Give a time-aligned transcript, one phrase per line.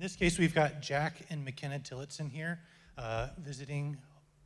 [0.00, 2.58] In this case, we've got Jack and McKenna Tillotson here
[2.96, 3.98] uh, visiting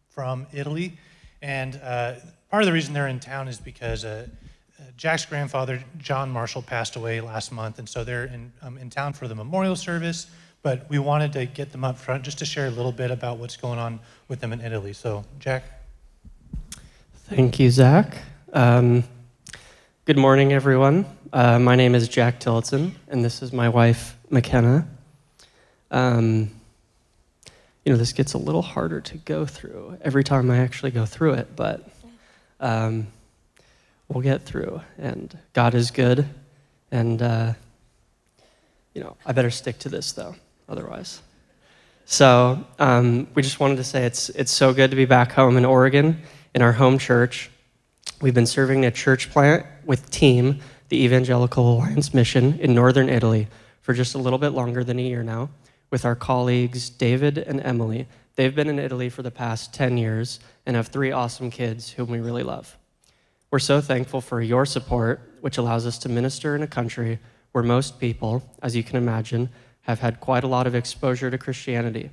[0.08, 0.99] from Italy.
[1.42, 2.15] And uh,
[2.50, 4.27] part of the reason they're in town is because uh,
[4.81, 7.79] uh, Jack's grandfather, John Marshall, passed away last month.
[7.79, 10.27] And so they're in, um, in town for the memorial service.
[10.62, 13.39] But we wanted to get them up front just to share a little bit about
[13.39, 14.93] what's going on with them in Italy.
[14.93, 15.62] So, Jack.
[17.29, 18.16] Thank you, Zach.
[18.52, 19.05] Um,
[20.05, 21.07] good morning, everyone.
[21.32, 24.89] Uh, my name is Jack Tillotson, and this is my wife, McKenna.
[25.95, 26.50] Um,
[27.84, 31.06] you know, this gets a little harder to go through every time I actually go
[31.06, 31.88] through it, but
[32.59, 33.06] um,
[34.09, 34.80] we'll get through.
[34.98, 36.28] And God is good,
[36.91, 37.52] and uh,
[38.92, 40.34] you know, I better stick to this though,
[40.69, 41.22] otherwise.
[42.06, 45.56] So um, we just wanted to say it's it's so good to be back home
[45.56, 46.22] in Oregon
[46.56, 47.52] in our home church.
[48.20, 50.58] We've been serving a church plant with Team,
[50.88, 53.47] the Evangelical Alliance Mission in northern Italy,
[53.80, 55.50] for just a little bit longer than a year now
[55.91, 58.09] with our colleagues David and Emily.
[58.37, 62.11] They've been in Italy for the past 10 years and have three awesome kids whom
[62.11, 62.77] we really love.
[63.50, 67.20] We're so thankful for your support, which allows us to minister in a country
[67.53, 69.48] where most people, as you can imagine,
[69.83, 72.11] have had quite a lot of exposure to Christianity,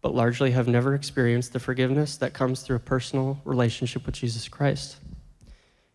[0.00, 4.48] but largely have never experienced the forgiveness that comes through a personal relationship with Jesus
[4.48, 4.96] Christ.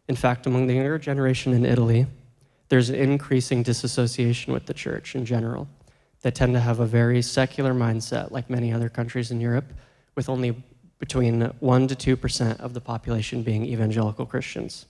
[0.08, 2.08] In fact, among the younger generation in Italy,
[2.70, 5.68] there's an increasing disassociation with the church in general
[6.22, 9.72] that tend to have a very secular mindset, like many other countries in Europe,
[10.16, 10.64] with only
[11.00, 14.88] between 1% to 2% of the population being evangelical Christians.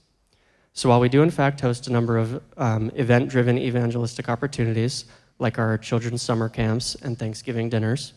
[0.72, 5.04] So while we do, in fact, host a number of um, event driven evangelistic opportunities,
[5.38, 8.12] like our children's summer camps and Thanksgiving dinners,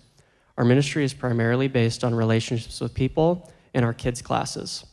[0.57, 4.85] our ministry is primarily based on relationships with people in our kids' classes.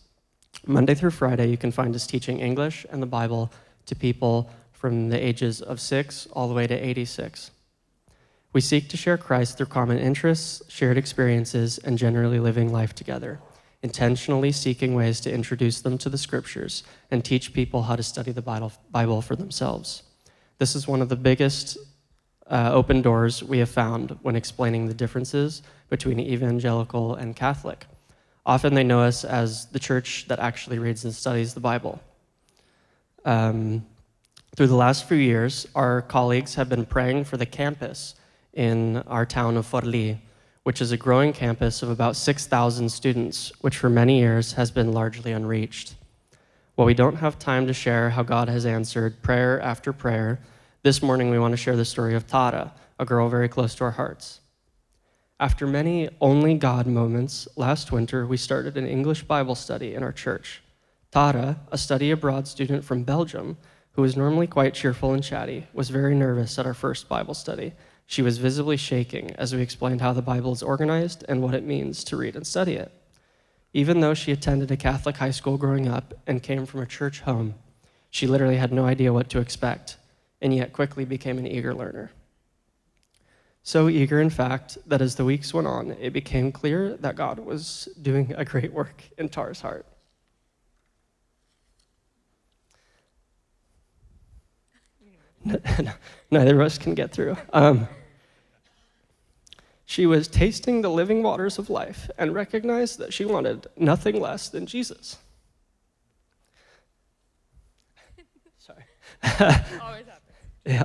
[0.66, 3.52] Monday through Friday, you can find us teaching English and the Bible
[3.86, 7.50] to people from the ages of 6 all the way to 86.
[8.52, 13.40] We seek to share Christ through common interests, shared experiences, and generally living life together,
[13.82, 18.32] intentionally seeking ways to introduce them to the scriptures and teach people how to study
[18.32, 20.02] the Bible for themselves.
[20.58, 21.76] This is one of the biggest
[22.50, 27.86] uh, open doors we have found when explaining the differences between evangelical and Catholic.
[28.46, 32.00] Often they know us as the church that actually reads and studies the Bible.
[33.26, 33.84] Um,
[34.56, 38.14] through the last few years, our colleagues have been praying for the campus
[38.58, 40.18] in our town of Forlì,
[40.64, 44.90] which is a growing campus of about 6,000 students, which for many years has been
[44.90, 45.94] largely unreached.
[46.74, 50.40] While we don't have time to share how God has answered prayer after prayer,
[50.82, 53.84] this morning we want to share the story of Tara, a girl very close to
[53.84, 54.40] our hearts.
[55.38, 60.12] After many only God moments, last winter we started an English Bible study in our
[60.12, 60.62] church.
[61.12, 63.56] Tara, a study abroad student from Belgium,
[63.92, 67.72] who is normally quite cheerful and chatty, was very nervous at our first Bible study
[68.10, 71.62] she was visibly shaking as we explained how the Bible is organized and what it
[71.62, 72.90] means to read and study it.
[73.74, 77.20] Even though she attended a Catholic high school growing up and came from a church
[77.20, 77.54] home,
[78.08, 79.98] she literally had no idea what to expect,
[80.40, 82.10] and yet quickly became an eager learner.
[83.62, 87.38] So eager, in fact, that as the weeks went on, it became clear that God
[87.38, 89.84] was doing a great work in Tara's heart.
[96.30, 97.36] Neither of us can get through.
[97.52, 97.86] Um,
[99.88, 104.50] she was tasting the living waters of life and recognized that she wanted nothing less
[104.50, 105.16] than Jesus.
[108.58, 108.84] Sorry.
[109.22, 110.36] Always happens.
[110.66, 110.84] Yeah.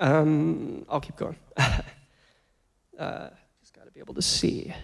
[0.00, 1.36] Um, I'll keep going.
[1.56, 3.30] uh,
[3.62, 4.74] just got to be able to see.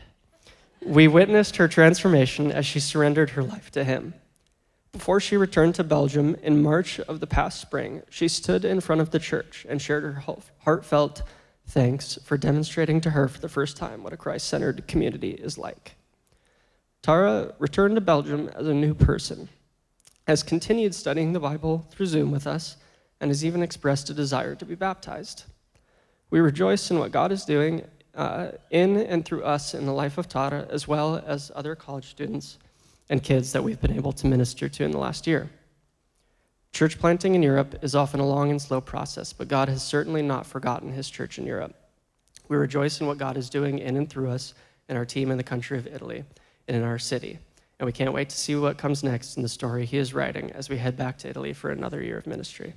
[0.80, 4.14] We witnessed her transformation as she surrendered her life to Him.
[4.94, 9.00] Before she returned to Belgium in March of the past spring, she stood in front
[9.00, 10.22] of the church and shared her
[10.60, 11.22] heartfelt
[11.66, 15.58] thanks for demonstrating to her for the first time what a Christ centered community is
[15.58, 15.96] like.
[17.02, 19.48] Tara returned to Belgium as a new person,
[20.28, 22.76] has continued studying the Bible through Zoom with us,
[23.20, 25.42] and has even expressed a desire to be baptized.
[26.30, 30.18] We rejoice in what God is doing uh, in and through us in the life
[30.18, 32.58] of Tara, as well as other college students
[33.10, 35.50] and kids that we've been able to minister to in the last year.
[36.72, 40.22] Church planting in Europe is often a long and slow process, but God has certainly
[40.22, 41.74] not forgotten his church in Europe.
[42.48, 44.54] We rejoice in what God is doing in and through us
[44.88, 46.24] and our team in the country of Italy
[46.66, 47.38] and in our city.
[47.78, 50.50] And we can't wait to see what comes next in the story he is writing
[50.52, 52.74] as we head back to Italy for another year of ministry.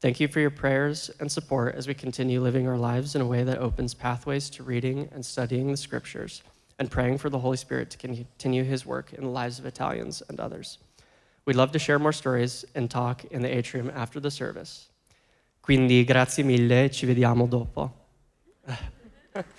[0.00, 3.26] Thank you for your prayers and support as we continue living our lives in a
[3.26, 6.42] way that opens pathways to reading and studying the scriptures
[6.78, 10.22] and praying for the Holy Spirit to continue his work in the lives of Italians
[10.28, 10.78] and others.
[11.44, 14.88] We'd love to share more stories and talk in the atrium after the service.
[15.62, 17.92] Quindi grazie mille, ci vediamo dopo.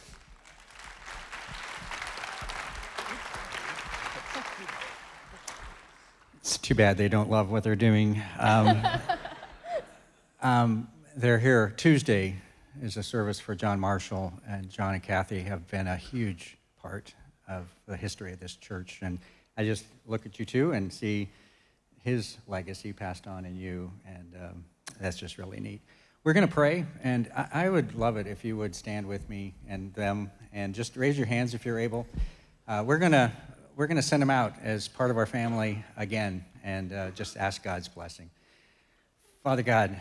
[6.42, 8.24] It's too bad they don't love what they're doing.
[8.40, 8.82] Um,
[10.42, 12.38] um, they're here Tuesday
[12.82, 17.14] is a service for John Marshall, and John and Kathy have been a huge part
[17.48, 19.00] of the history of this church.
[19.02, 19.20] And
[19.58, 21.30] I just look at you two and see
[22.04, 24.66] his legacy passed on in you, and um,
[25.00, 25.82] that's just really neat.
[26.24, 29.30] We're going to pray, and I, I would love it if you would stand with
[29.30, 32.08] me and them, and just raise your hands if you're able.
[32.68, 33.32] Uh, we're going to
[33.76, 37.38] we're going to send them out as part of our family again, and uh, just
[37.38, 38.30] ask God's blessing.
[39.42, 39.92] Father God,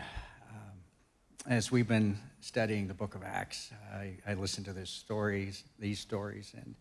[0.51, 5.63] um, as we've been studying the Book of Acts, I, I listened to these stories,
[5.77, 6.75] these stories, and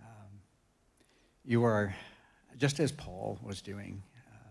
[0.00, 0.40] um,
[1.44, 1.94] you are
[2.58, 4.02] just as Paul was doing.
[4.28, 4.50] Uh,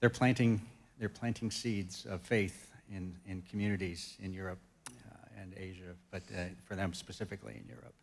[0.00, 0.60] they're planting
[0.98, 6.44] they're planting seeds of faith in in communities in Europe uh, and Asia, but uh,
[6.64, 7.94] for them specifically in Europe.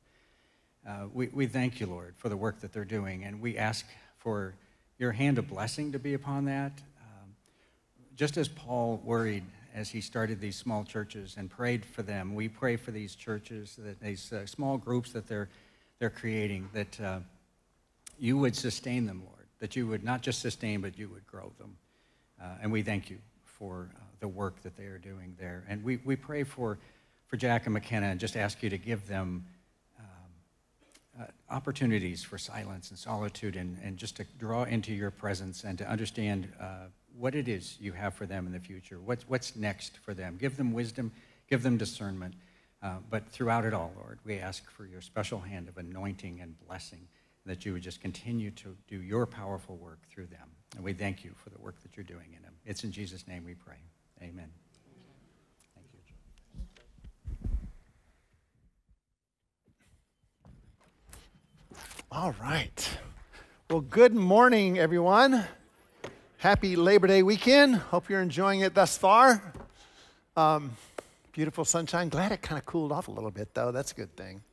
[0.88, 3.86] Uh, we, we thank you, Lord, for the work that they're doing, and we ask
[4.18, 4.56] for
[4.98, 6.72] your hand of blessing to be upon that.
[7.02, 7.36] Um,
[8.16, 9.44] just as Paul worried
[9.78, 13.78] as he started these small churches and prayed for them, we pray for these churches,
[13.78, 15.50] that these uh, small groups that they're,
[16.00, 17.20] they're creating, that uh,
[18.20, 21.52] you would sustain them, Lord, that you would not just sustain, but you would grow
[21.60, 21.78] them.
[22.42, 25.64] Uh, and we thank you for uh, the work that they are doing there.
[25.70, 26.80] And we, we pray for,
[27.28, 29.46] for Jack and McKenna and just ask you to give them
[31.20, 35.78] uh, opportunities for silence and solitude and, and just to draw into your presence and
[35.78, 39.00] to understand uh, what it is you have for them in the future.
[39.00, 40.38] What's, what's next for them?
[40.40, 41.12] Give them wisdom,
[41.50, 42.36] give them discernment.
[42.82, 46.56] Uh, but throughout it all, Lord, we ask for your special hand of anointing and
[46.68, 47.08] blessing,
[47.46, 50.48] that you would just continue to do your powerful work through them.
[50.76, 52.54] And we thank you for the work that you're doing in them.
[52.66, 53.78] It's in Jesus' name we pray.
[54.22, 54.50] Amen.
[55.74, 56.00] Thank you.
[62.12, 63.00] All right.
[63.70, 65.48] Well, good morning, everyone.
[66.40, 67.78] Happy Labor Day weekend.
[67.78, 69.42] Hope you're enjoying it thus far.
[70.36, 70.72] Um,
[71.32, 72.10] beautiful sunshine.
[72.10, 73.72] Glad it kind of cooled off a little bit, though.
[73.72, 74.44] That's a good thing.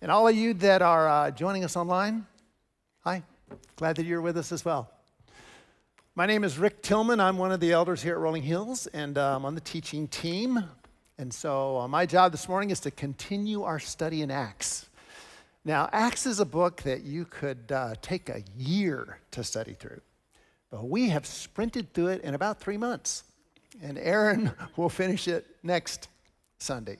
[0.00, 2.26] And all of you that are uh, joining us online,
[3.04, 3.22] hi.
[3.76, 4.90] Glad that you're with us as well.
[6.16, 7.20] My name is Rick Tillman.
[7.20, 10.08] I'm one of the elders here at Rolling Hills, and uh, I'm on the teaching
[10.08, 10.64] team.
[11.18, 14.88] And so, uh, my job this morning is to continue our study in Acts.
[15.64, 20.00] Now, Acts is a book that you could uh, take a year to study through,
[20.72, 23.24] but we have sprinted through it in about three months.
[23.82, 26.08] And Aaron will finish it next
[26.58, 26.96] Sunday.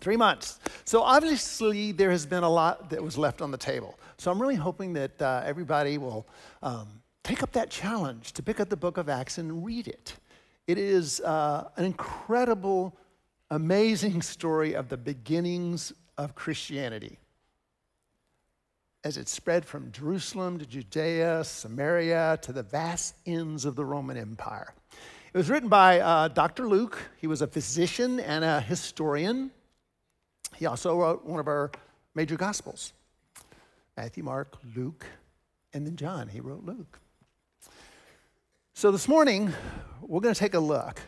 [0.00, 0.60] Three months.
[0.84, 3.98] So, obviously, there has been a lot that was left on the table.
[4.18, 6.26] So, I'm really hoping that uh, everybody will
[6.62, 10.16] um, take up that challenge to pick up the book of Acts and read it.
[10.66, 12.94] It is uh, an incredible,
[13.50, 17.18] amazing story of the beginnings of Christianity
[19.04, 24.16] as it spread from Jerusalem to Judea, Samaria, to the vast ends of the Roman
[24.16, 24.72] Empire.
[25.32, 26.66] It was written by uh, Dr.
[26.66, 26.98] Luke.
[27.18, 29.50] He was a physician and a historian.
[30.56, 31.70] He also wrote one of our
[32.14, 32.94] major gospels
[33.96, 35.04] Matthew, Mark, Luke,
[35.74, 36.28] and then John.
[36.28, 36.98] He wrote Luke.
[38.72, 39.52] So this morning,
[40.00, 41.00] we're going to take a look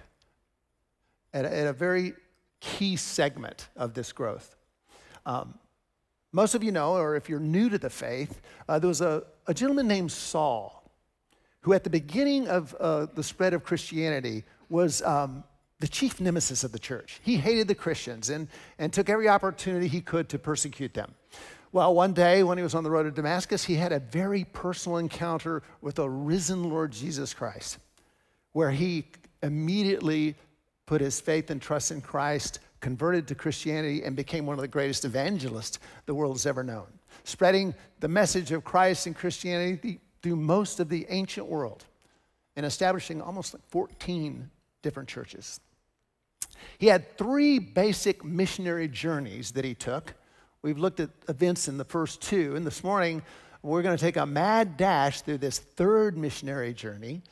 [1.33, 2.13] at a, at a very
[2.61, 4.55] key segment of this growth.
[5.25, 5.55] Um,
[6.33, 9.23] most of you know, or if you're new to the faith, uh, there was a,
[9.47, 10.91] a, gentleman named Saul
[11.61, 15.45] who, at the beginning of uh, the spread of Christianity, was um,
[15.81, 17.21] the chief nemesis of the church.
[17.23, 21.15] He hated the Christians and, and took every opportunity he could to persecute them.
[21.73, 24.45] Well, one day when he was on the road to Damascus, he had a very
[24.45, 27.79] personal encounter with a risen Lord Jesus Christ,
[28.53, 29.07] where he
[29.43, 30.37] immediately
[30.87, 34.69] put his faith and trust in Christ converted to Christianity and became one of the
[34.69, 36.87] greatest evangelists the world has ever known,
[37.25, 41.85] spreading the message of Christ and Christianity through most of the ancient world
[42.57, 44.51] and establishing almost like 14
[44.83, 45.61] different churches.
[46.79, 50.15] He had three basic missionary journeys that he took.
[50.63, 53.23] We've looked at events in the first two, and this morning
[53.63, 57.23] we're going to take a mad dash through this third missionary journey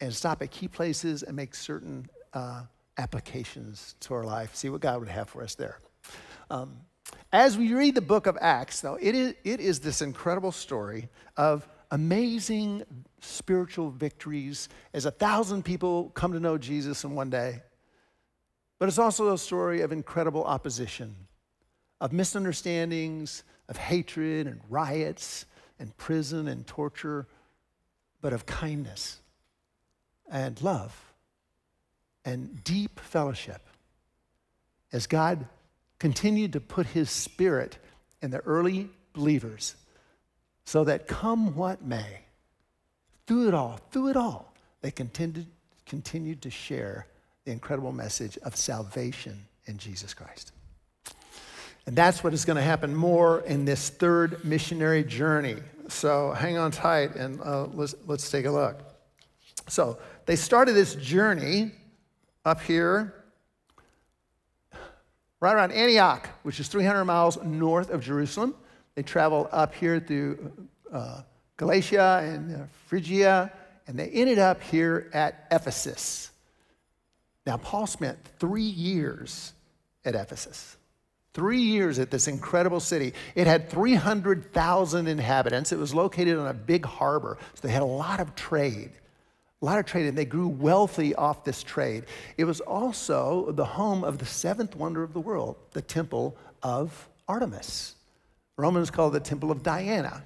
[0.00, 2.62] and stop at key places and make certain uh,
[2.98, 5.78] applications to our life, see what God would have for us there.
[6.50, 6.80] Um,
[7.32, 11.08] as we read the book of Acts, though, it is, it is this incredible story
[11.36, 12.84] of amazing
[13.20, 17.62] spiritual victories as a thousand people come to know Jesus in one day.
[18.78, 21.14] But it's also a story of incredible opposition,
[22.00, 25.46] of misunderstandings, of hatred and riots
[25.78, 27.26] and prison and torture,
[28.20, 29.20] but of kindness
[30.30, 31.09] and love
[32.24, 33.66] and deep fellowship
[34.92, 35.46] as God
[35.98, 37.78] continued to put his spirit
[38.22, 39.76] in the early believers
[40.64, 42.20] so that come what may,
[43.26, 45.46] through it all, through it all, they continued,
[45.86, 47.06] continued to share
[47.44, 50.52] the incredible message of salvation in Jesus Christ.
[51.86, 55.56] And that's what is going to happen more in this third missionary journey.
[55.88, 58.80] So hang on tight and uh, let's, let's take a look.
[59.68, 61.72] So they started this journey
[62.44, 63.14] up here,
[65.40, 68.54] right around Antioch, which is 300 miles north of Jerusalem.
[68.94, 70.52] They travel up here through
[70.92, 71.22] uh,
[71.56, 73.52] Galatia and uh, Phrygia,
[73.86, 76.30] and they ended up here at Ephesus.
[77.46, 79.52] Now, Paul spent three years
[80.04, 80.76] at Ephesus.
[81.32, 83.14] Three years at this incredible city.
[83.34, 85.70] It had 300,000 inhabitants.
[85.70, 88.90] It was located on a big harbor, so they had a lot of trade.
[89.62, 92.04] A lot of trade, and they grew wealthy off this trade.
[92.38, 97.08] It was also the home of the seventh wonder of the world, the temple of
[97.28, 97.94] Artemis.
[98.56, 100.22] Romans called the temple of Diana.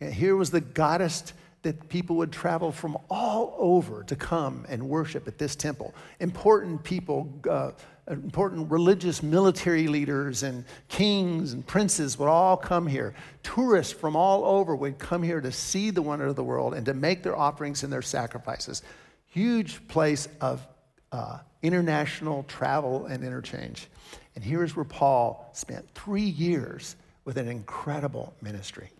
[0.00, 5.28] Here was the goddess that people would travel from all over to come and worship
[5.28, 5.94] at this temple.
[6.18, 7.70] Important people, uh,
[8.10, 13.14] important religious military leaders and kings and princes would all come here.
[13.42, 16.84] Tourists from all over would come here to see the wonder of the world and
[16.86, 18.82] to make their offerings and their sacrifices.
[19.26, 20.66] Huge place of
[21.12, 23.86] uh, international travel and interchange.
[24.34, 28.90] And here's where Paul spent three years with an incredible ministry.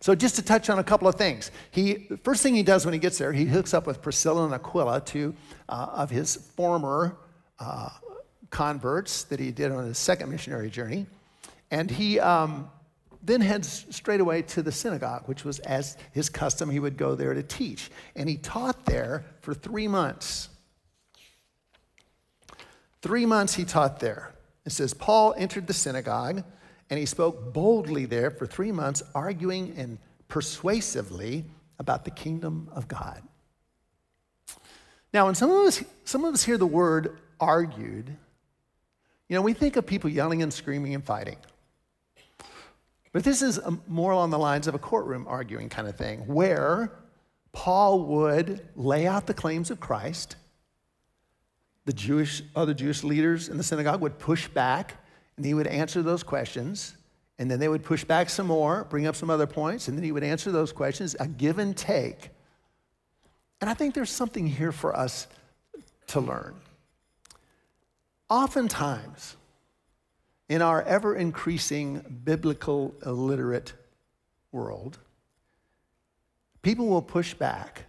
[0.00, 2.84] So, just to touch on a couple of things, he the first thing he does
[2.84, 5.34] when he gets there, he hooks up with Priscilla and Aquila, two
[5.68, 7.16] uh, of his former
[7.58, 7.90] uh,
[8.50, 11.06] converts that he did on his second missionary journey,
[11.70, 12.70] and he um,
[13.22, 16.70] then heads straight away to the synagogue, which was as his custom.
[16.70, 20.48] He would go there to teach, and he taught there for three months.
[23.00, 24.32] Three months he taught there.
[24.64, 26.44] It says Paul entered the synagogue
[26.92, 29.96] and he spoke boldly there for three months, arguing and
[30.28, 31.42] persuasively
[31.78, 33.22] about the kingdom of God.
[35.14, 38.16] Now, when some of us, some of us hear the word argued,
[39.28, 41.36] you know, we think of people yelling and screaming and fighting.
[43.12, 46.20] But this is um, more along the lines of a courtroom arguing kind of thing,
[46.20, 46.92] where
[47.52, 50.36] Paul would lay out the claims of Christ.
[51.84, 54.94] The Jewish, other Jewish leaders in the synagogue would push back
[55.36, 56.96] and he would answer those questions.
[57.38, 60.04] And then they would push back some more, bring up some other points, and then
[60.04, 62.30] he would answer those questions, a give and take.
[63.60, 65.26] And I think there's something here for us
[66.08, 66.54] to learn.
[68.28, 69.36] Oftentimes,
[70.48, 73.72] in our ever increasing biblical illiterate
[74.52, 74.98] world,
[76.62, 77.84] people will push back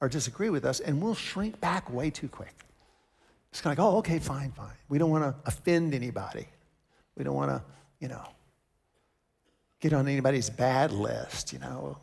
[0.00, 2.54] or disagree with us, and we'll shrink back way too quick.
[3.50, 4.74] It's kind of like, oh, okay, fine, fine.
[4.88, 6.46] We don't want to offend anybody.
[7.16, 7.62] We don't want to,
[8.00, 8.22] you know,
[9.80, 11.96] get on anybody's bad list, you know.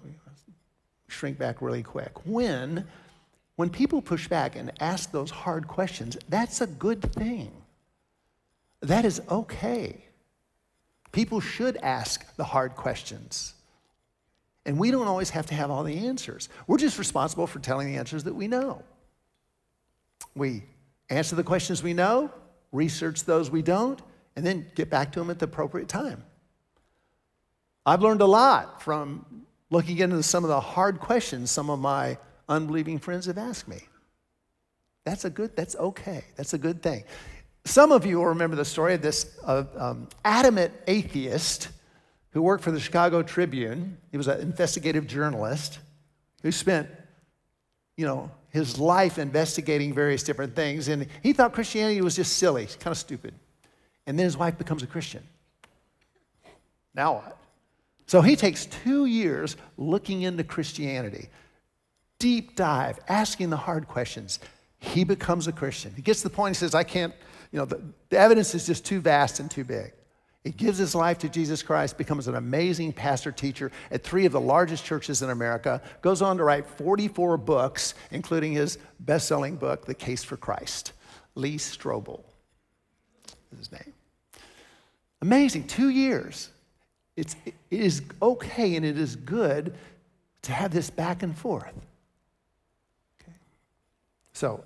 [1.07, 2.25] Shrink back really quick.
[2.25, 2.87] When
[3.55, 7.51] when people push back and ask those hard questions, that's a good thing.
[8.83, 10.03] That is okay.
[11.11, 13.53] People should ask the hard questions.
[14.65, 16.49] And we don't always have to have all the answers.
[16.67, 18.83] We're just responsible for telling the answers that we know.
[20.35, 20.63] We
[21.09, 22.31] answer the questions we know,
[22.71, 24.01] research those we don't,
[24.35, 26.23] and then get back to them at the appropriate time.
[27.85, 32.17] I've learned a lot from looking into some of the hard questions some of my
[32.49, 33.81] unbelieving friends have asked me.
[35.05, 36.23] That's a good, that's okay.
[36.35, 37.03] That's a good thing.
[37.65, 41.69] Some of you will remember the story of this uh, um, adamant atheist
[42.31, 43.97] who worked for the Chicago Tribune.
[44.11, 45.79] He was an investigative journalist
[46.41, 46.89] who spent,
[47.95, 50.87] you know, his life investigating various different things.
[50.87, 53.33] And he thought Christianity was just silly, kind of stupid.
[54.05, 55.23] And then his wife becomes a Christian.
[56.93, 57.37] Now what?
[58.05, 61.29] So he takes two years looking into Christianity,
[62.19, 64.39] deep dive, asking the hard questions.
[64.77, 65.93] He becomes a Christian.
[65.95, 67.13] He gets to the point, he says, I can't,
[67.53, 67.79] you know, the,
[68.09, 69.93] the evidence is just too vast and too big.
[70.43, 74.33] He gives his life to Jesus Christ, becomes an amazing pastor teacher at three of
[74.33, 79.55] the largest churches in America, goes on to write 44 books, including his best selling
[79.55, 80.91] book, The Case for Christ.
[81.35, 82.23] Lee Strobel
[83.53, 83.93] is his name.
[85.21, 86.49] Amazing, two years.
[87.15, 89.75] It's, it is okay and it is good
[90.41, 91.73] to have this back and forth.
[93.21, 93.37] Okay?
[94.33, 94.63] So,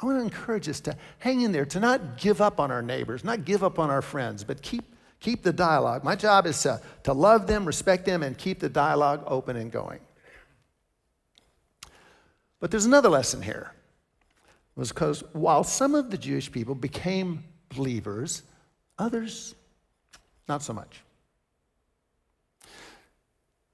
[0.00, 2.80] I want to encourage us to hang in there, to not give up on our
[2.80, 6.04] neighbors, not give up on our friends, but keep, keep the dialogue.
[6.04, 9.70] My job is to, to love them, respect them, and keep the dialogue open and
[9.70, 10.00] going.
[12.60, 13.72] But there's another lesson here.
[14.76, 18.42] was because while some of the Jewish people became believers,
[18.98, 19.54] others
[20.48, 21.02] not so much.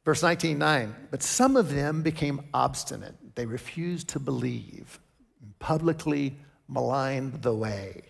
[0.04, 3.34] Verse 19:9, but some of them became obstinate.
[3.34, 5.00] They refused to believe,
[5.58, 6.36] publicly
[6.68, 8.02] maligned the way.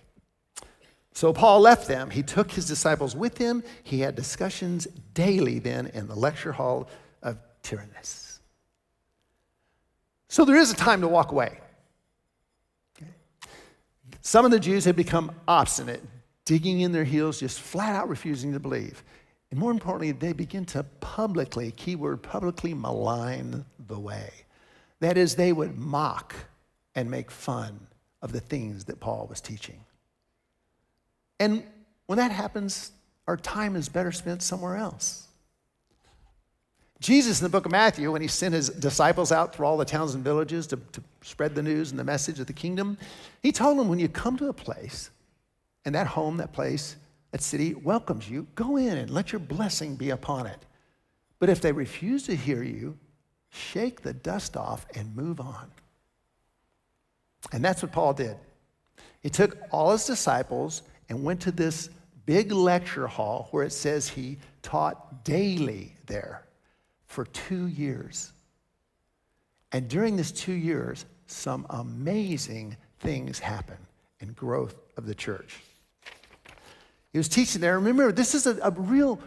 [1.13, 2.11] So Paul left them.
[2.11, 3.63] He took his disciples with him.
[3.83, 6.89] He had discussions daily then in the lecture hall
[7.23, 8.41] of Tyrannus.
[10.29, 11.59] So there is a time to walk away.
[14.21, 16.03] Some of the Jews had become obstinate,
[16.45, 19.03] digging in their heels, just flat out refusing to believe.
[19.51, 24.31] And more importantly, they begin to publicly, keyword, publicly malign the way.
[25.01, 26.35] That is, they would mock
[26.97, 27.87] and make fun
[28.23, 29.79] of the things that Paul was teaching.
[31.39, 31.63] And
[32.07, 32.91] when that happens,
[33.29, 35.29] our time is better spent somewhere else.
[36.99, 39.85] Jesus in the book of Matthew, when he sent his disciples out through all the
[39.85, 42.97] towns and villages to, to spread the news and the message of the kingdom,
[43.43, 45.11] he told them when you come to a place,
[45.85, 46.97] and that home, that place,
[47.33, 50.65] that city welcomes you, go in and let your blessing be upon it.
[51.39, 52.97] But if they refuse to hear you,
[53.51, 55.71] shake the dust off and move on.
[57.53, 58.37] And that's what Paul did.
[59.21, 61.91] He took all his disciples and went to this
[62.27, 66.45] big lecture hall where it says he taught daily there
[67.07, 68.33] for two years.
[69.73, 73.85] And during this two years, some amazing things happened
[74.21, 75.61] in growth of the church.
[77.13, 77.79] He was teaching there.
[77.79, 79.21] Remember, this is a, a real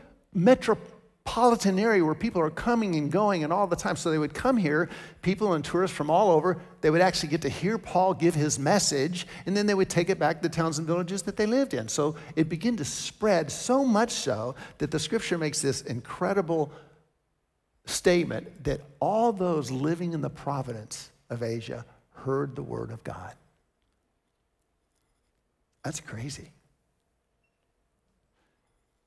[1.30, 3.96] metropolitan area where people are coming and going and all the time.
[3.96, 4.90] So they would come here,
[5.22, 6.60] people and tourists from all over.
[6.82, 10.10] They would actually get to hear Paul give his message, and then they would take
[10.10, 11.88] it back to the towns and villages that they lived in.
[11.88, 16.72] So it began to spread so much so that the scripture makes this incredible
[17.86, 23.34] statement that all those living in the province of Asia heard the word of God.
[25.84, 26.52] That's crazy.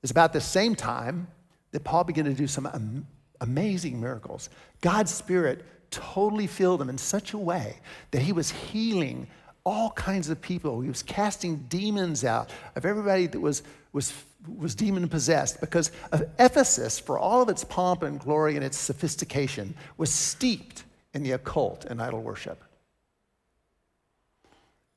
[0.02, 1.28] It's about the same time
[1.72, 3.06] that Paul began to do some am-
[3.40, 4.48] amazing miracles.
[4.80, 7.78] God's Spirit totally filled him in such a way
[8.12, 9.26] that he was healing
[9.64, 10.80] all kinds of people.
[10.80, 14.12] He was casting demons out of everybody that was, was,
[14.56, 18.76] was demon possessed because of Ephesus, for all of its pomp and glory and its
[18.76, 22.62] sophistication, was steeped in the occult and idol worship.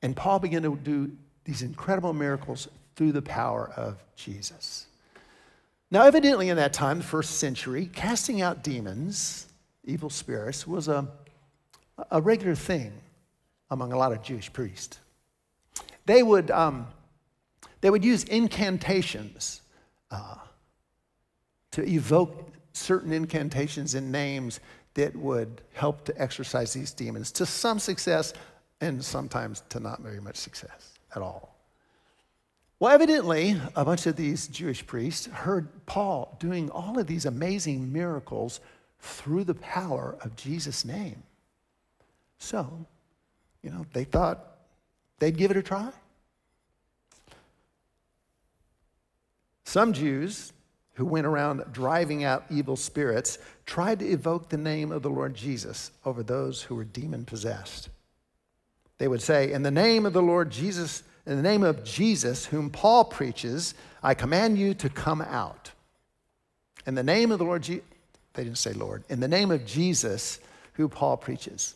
[0.02, 1.12] And Paul began to do
[1.44, 4.86] these incredible miracles through the power of Jesus.
[5.90, 9.46] Now, evidently, in that time, the first century, casting out demons,
[9.84, 11.06] evil spirits, was a,
[12.10, 12.92] a regular thing
[13.70, 14.98] among a lot of Jewish priests.
[16.06, 16.88] They would, um,
[17.80, 19.62] they would use incantations
[20.10, 20.36] uh,
[21.72, 24.60] to evoke certain incantations and names
[24.94, 28.32] that would help to exorcise these demons to some success
[28.80, 31.55] and sometimes to not very much success at all.
[32.78, 37.90] Well, evidently, a bunch of these Jewish priests heard Paul doing all of these amazing
[37.90, 38.60] miracles
[39.00, 41.22] through the power of Jesus' name.
[42.38, 42.86] So,
[43.62, 44.58] you know, they thought
[45.18, 45.90] they'd give it a try.
[49.64, 50.52] Some Jews
[50.94, 55.34] who went around driving out evil spirits tried to evoke the name of the Lord
[55.34, 57.88] Jesus over those who were demon possessed.
[58.98, 62.46] They would say, In the name of the Lord Jesus, in the name of Jesus,
[62.46, 65.72] whom Paul preaches, I command you to come out.
[66.86, 67.84] In the name of the Lord Jesus,
[68.34, 70.38] they didn't say Lord, in the name of Jesus,
[70.74, 71.74] who Paul preaches.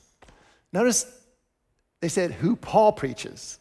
[0.73, 1.07] Notice
[2.01, 3.59] they said, who Paul preaches.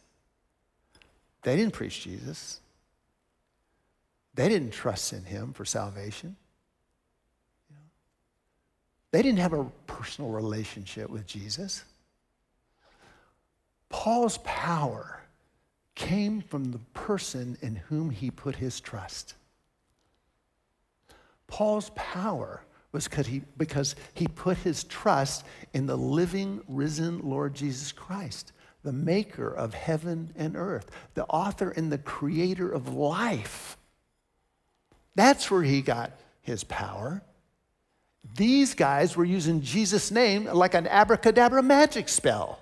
[1.42, 2.60] They didn't preach Jesus.
[4.34, 6.36] They didn't trust in him for salvation.
[9.10, 11.84] They didn't have a personal relationship with Jesus.
[13.88, 15.19] Paul's power
[15.94, 19.34] came from the person in whom he put his trust.
[21.46, 27.54] Paul's power was because he, because he put his trust in the living, risen Lord
[27.54, 33.76] Jesus Christ, the maker of heaven and earth, the author and the creator of life.
[35.14, 37.22] That's where he got his power.
[38.36, 42.60] These guys were using Jesus' name like an abracadabra magic spell.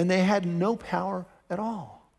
[0.00, 2.10] And they had no power at all.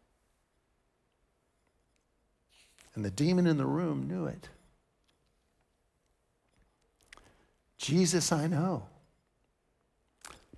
[2.94, 4.50] And the demon in the room knew it.
[7.80, 8.84] Jesus, I know.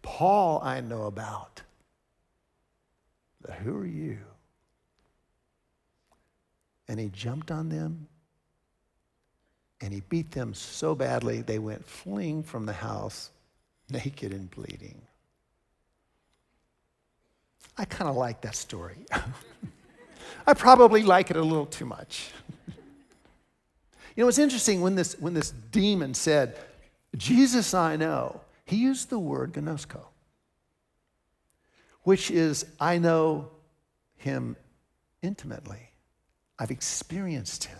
[0.02, 1.62] Paul, I know about.
[3.42, 4.18] But who are you?
[6.90, 8.10] And he jumped on them
[9.80, 13.32] and he beat them so badly they went fleeing from the house
[13.90, 15.04] naked and bleeding.
[17.78, 18.98] I kind of like that story.
[20.48, 22.32] I probably like it a little too much.
[24.16, 26.58] you know, it's interesting when this, when this demon said,
[27.16, 30.02] Jesus I know, he used the word gnosko,
[32.04, 33.50] which is, I know
[34.18, 34.56] him
[35.22, 35.90] intimately.
[36.60, 37.80] I've experienced him.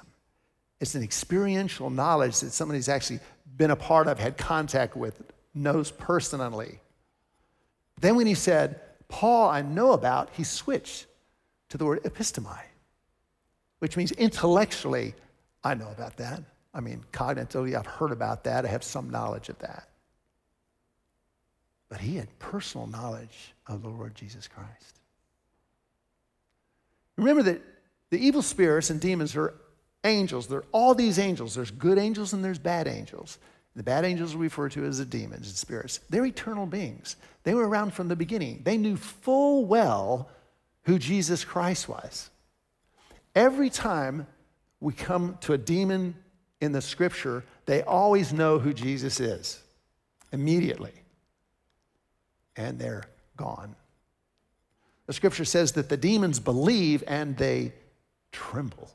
[0.80, 3.20] It's an experiential knowledge that somebody's actually
[3.56, 5.22] been a part of, had contact with,
[5.54, 6.80] knows personally.
[8.00, 8.82] Then when he said,
[9.14, 11.06] Paul I know about, he switched
[11.70, 12.64] to the word epistemi,
[13.78, 15.14] which means intellectually,
[15.64, 16.42] I know about that.
[16.74, 18.66] I mean, cognitively, I've heard about that.
[18.66, 19.88] I have some knowledge of that.
[21.90, 25.00] But he had personal knowledge of the Lord Jesus Christ.
[27.16, 27.62] Remember that
[28.10, 29.54] the evil spirits and demons are
[30.04, 30.48] angels.
[30.48, 31.54] They're all these angels.
[31.54, 33.38] There's good angels and there's bad angels.
[33.76, 36.00] The bad angels are referred to as the demons and spirits.
[36.10, 37.16] They're eternal beings.
[37.44, 38.62] They were around from the beginning.
[38.64, 40.30] They knew full well
[40.84, 42.30] who Jesus Christ was.
[43.36, 44.28] Every time
[44.80, 46.16] we come to a demon
[46.62, 49.62] in the scripture, they always know who Jesus is
[50.32, 50.94] immediately.
[52.56, 53.06] And they're
[53.38, 53.76] gone.
[55.08, 57.74] The scripture says that the demons believe and they
[58.32, 58.92] tremble.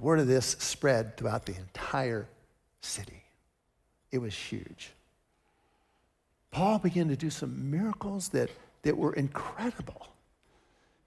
[0.00, 2.26] Word of this spread throughout the entire
[2.80, 3.22] city.
[4.10, 4.92] It was huge.
[6.50, 8.50] Paul began to do some miracles that,
[8.82, 10.08] that were incredible.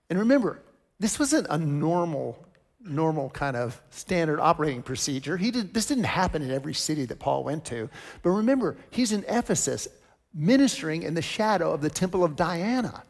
[0.09, 0.59] And remember,
[0.99, 2.45] this wasn't a normal,
[2.79, 5.37] normal kind of standard operating procedure.
[5.37, 7.89] He did, this didn't happen in every city that Paul went to.
[8.21, 9.87] But remember, he's in Ephesus
[10.33, 13.03] ministering in the shadow of the temple of Diana,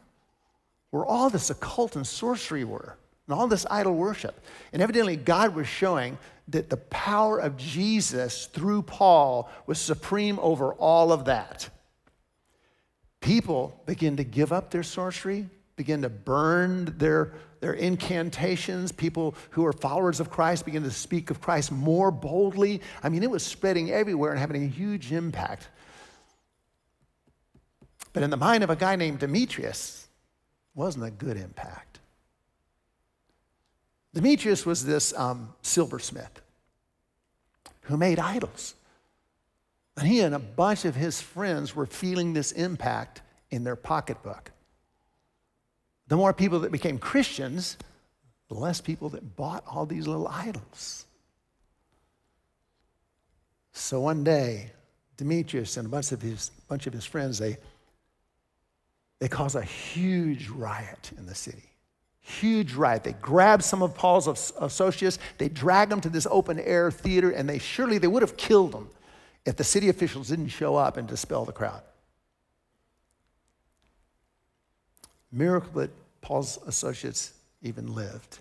[0.90, 4.38] where all this occult and sorcery were and all this idol worship.
[4.72, 10.72] And evidently, God was showing that the power of Jesus through Paul was supreme over
[10.74, 11.68] all of that.
[13.20, 18.92] People begin to give up their sorcery, begin to burn their, their incantations.
[18.92, 22.82] People who are followers of Christ begin to speak of Christ more boldly.
[23.02, 25.68] I mean, it was spreading everywhere and having a huge impact.
[28.12, 30.06] But in the mind of a guy named Demetrius,
[30.74, 32.00] wasn't a good impact.
[34.14, 36.40] Demetrius was this um, silversmith
[37.82, 38.74] who made idols.
[39.96, 44.50] And he and a bunch of his friends were feeling this impact in their pocketbook.
[46.08, 47.76] The more people that became Christians,
[48.48, 51.06] the less people that bought all these little idols.
[53.72, 54.70] So one day,
[55.16, 57.56] Demetrius and a bunch of his, bunch of his friends, they,
[59.18, 61.73] they cause a huge riot in the city.
[62.26, 63.04] Huge riot.
[63.04, 67.46] They grab some of Paul's associates, they drag them to this open air theater, and
[67.46, 68.88] they surely they would have killed them
[69.44, 71.82] if the city officials didn't show up and dispel the crowd.
[75.30, 75.90] Miracle that
[76.22, 78.38] Paul's associates even lived.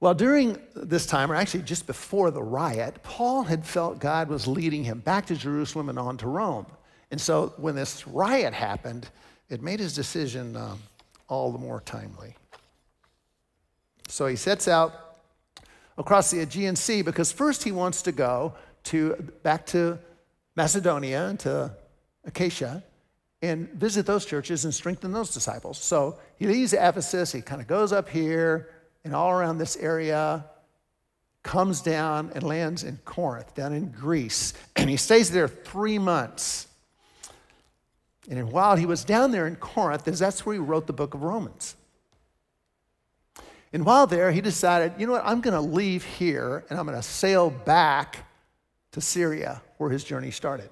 [0.00, 4.48] Well, during this time, or actually just before the riot, Paul had felt God was
[4.48, 6.66] leading him back to Jerusalem and on to Rome.
[7.12, 9.08] And so when this riot happened,
[9.48, 10.80] it made his decision um,
[11.28, 12.36] all the more timely.
[14.08, 15.18] So he sets out
[15.96, 19.98] across the Aegean Sea because first he wants to go to back to
[20.56, 21.74] Macedonia and to
[22.24, 22.82] Achaia,
[23.42, 25.78] and visit those churches and strengthen those disciples.
[25.78, 28.70] So he leaves Ephesus, he kind of goes up here
[29.04, 30.44] and all around this area,
[31.42, 36.68] comes down and lands in Corinth, down in Greece, and he stays there three months.
[38.28, 41.22] And while he was down there in Corinth, that's where he wrote the book of
[41.22, 41.76] Romans.
[43.72, 46.86] And while there, he decided, you know what, I'm going to leave here and I'm
[46.86, 48.24] going to sail back
[48.92, 50.70] to Syria, where his journey started.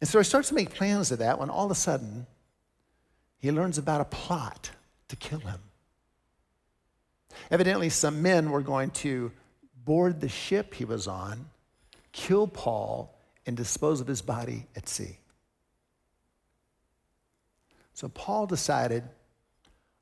[0.00, 2.26] And so he starts to make plans of that when all of a sudden
[3.38, 4.72] he learns about a plot
[5.08, 5.60] to kill him.
[7.50, 9.30] Evidently, some men were going to
[9.84, 11.46] board the ship he was on,
[12.12, 13.16] kill Paul,
[13.46, 15.18] and dispose of his body at sea.
[17.96, 19.04] So Paul decided,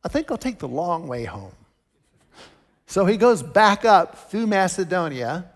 [0.02, 1.54] I think I'll take the long way home.
[2.86, 5.48] So he goes back up through Macedonia,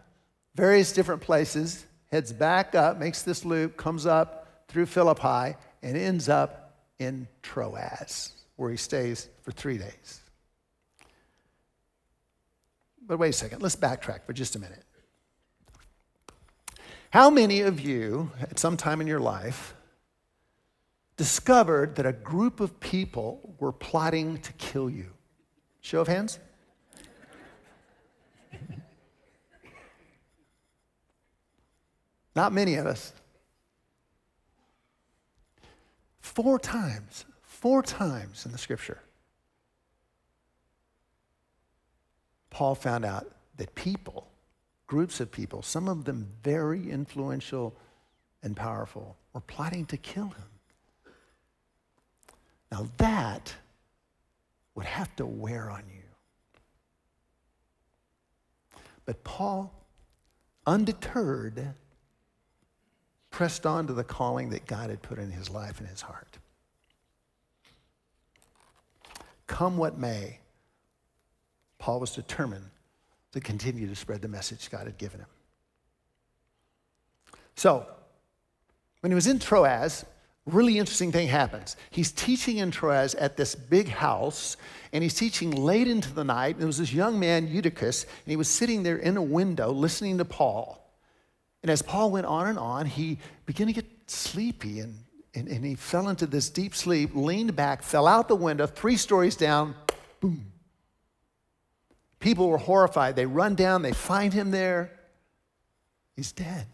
[0.55, 6.29] various different places, heads back up, makes this loop, comes up through Philippi, and ends
[6.29, 10.21] up in Troas, where he stays for three days.
[13.05, 14.85] But wait a second, let's backtrack for just a minute.
[17.11, 19.75] How many of you, at some time in your life,
[21.19, 25.11] discovered that a group of people were plotting to kill you?
[25.83, 26.39] Show of hands.
[32.35, 33.13] Not many of us.
[36.21, 39.01] Four times, four times in the scripture,
[42.51, 43.27] Paul found out
[43.57, 44.29] that people,
[44.87, 47.77] groups of people, some of them very influential
[48.45, 50.58] and powerful, were plotting to kill him.
[52.71, 53.55] Now that
[54.75, 56.03] would have to wear on you.
[59.05, 59.73] But Paul,
[60.67, 61.75] undeterred,
[63.31, 66.39] pressed on to the calling that God had put in his life and his heart.
[69.47, 70.41] Come what may,
[71.79, 72.67] Paul was determined
[73.33, 75.27] to continue to spread the message God had given him.
[77.57, 77.87] So,
[79.01, 80.05] when he was in Troas,
[80.49, 81.77] really interesting thing happens.
[81.91, 84.57] He's teaching in Troas at this big house,
[84.93, 86.55] and he's teaching late into the night.
[86.55, 89.71] And there was this young man, Eutychus, and he was sitting there in a window
[89.71, 90.85] listening to Paul.
[91.63, 94.97] And as Paul went on and on, he began to get sleepy and,
[95.35, 98.97] and, and he fell into this deep sleep, leaned back, fell out the window, three
[98.97, 99.75] stories down,
[100.21, 100.53] boom.
[102.21, 103.17] People were horrified.
[103.17, 104.93] They run down, they find him there.
[106.17, 106.67] He's dead.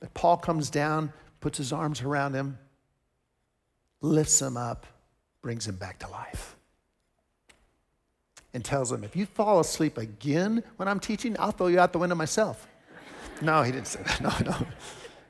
[0.00, 1.12] But Paul comes down,
[1.46, 2.58] puts his arms around him,
[4.00, 4.84] lifts him up,
[5.42, 6.56] brings him back to life.
[8.52, 11.92] And tells him, if you fall asleep again when I'm teaching, I'll throw you out
[11.92, 12.66] the window myself.
[13.42, 14.20] No, he didn't say that.
[14.44, 14.66] No, no.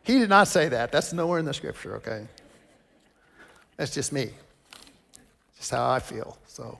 [0.04, 0.90] He did not say that.
[0.90, 2.26] That's nowhere in the scripture, okay?
[3.76, 4.30] That's just me.
[5.58, 6.38] Just how I feel.
[6.46, 6.78] So,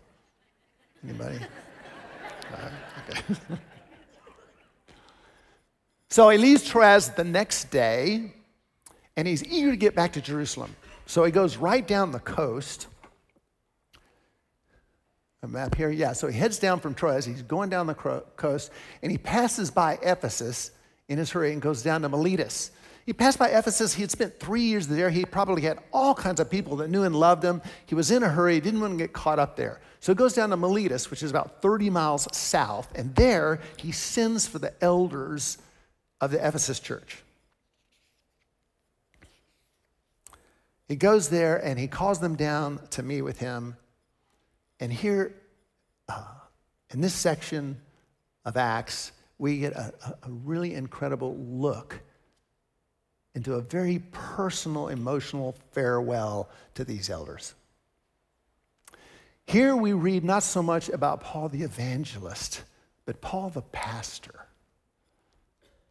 [1.04, 1.40] anybody?
[3.10, 3.20] Okay.
[6.08, 8.32] so he leaves Troas the next day,
[9.16, 10.74] and he's eager to get back to Jerusalem.
[11.06, 12.88] So he goes right down the coast.
[15.42, 16.12] A map here, yeah.
[16.12, 17.24] So he heads down from Troas.
[17.24, 18.70] He's going down the coast,
[19.02, 20.72] and he passes by Ephesus
[21.08, 22.72] in his hurry and goes down to Miletus.
[23.04, 23.94] He passed by Ephesus.
[23.94, 25.10] He had spent three years there.
[25.10, 27.62] He probably had all kinds of people that knew and loved him.
[27.86, 28.54] He was in a hurry.
[28.54, 29.80] He didn't want to get caught up there.
[30.00, 33.92] So he goes down to Miletus, which is about 30 miles south, and there he
[33.92, 35.58] sends for the elders
[36.20, 37.22] of the Ephesus church.
[40.88, 43.76] He goes there and he calls them down to meet with him.
[44.78, 45.34] And here,
[46.08, 46.24] uh,
[46.90, 47.80] in this section
[48.44, 52.00] of Acts, we get a, a really incredible look
[53.34, 57.54] into a very personal, emotional farewell to these elders.
[59.46, 62.62] Here we read not so much about Paul the evangelist,
[63.04, 64.46] but Paul the pastor,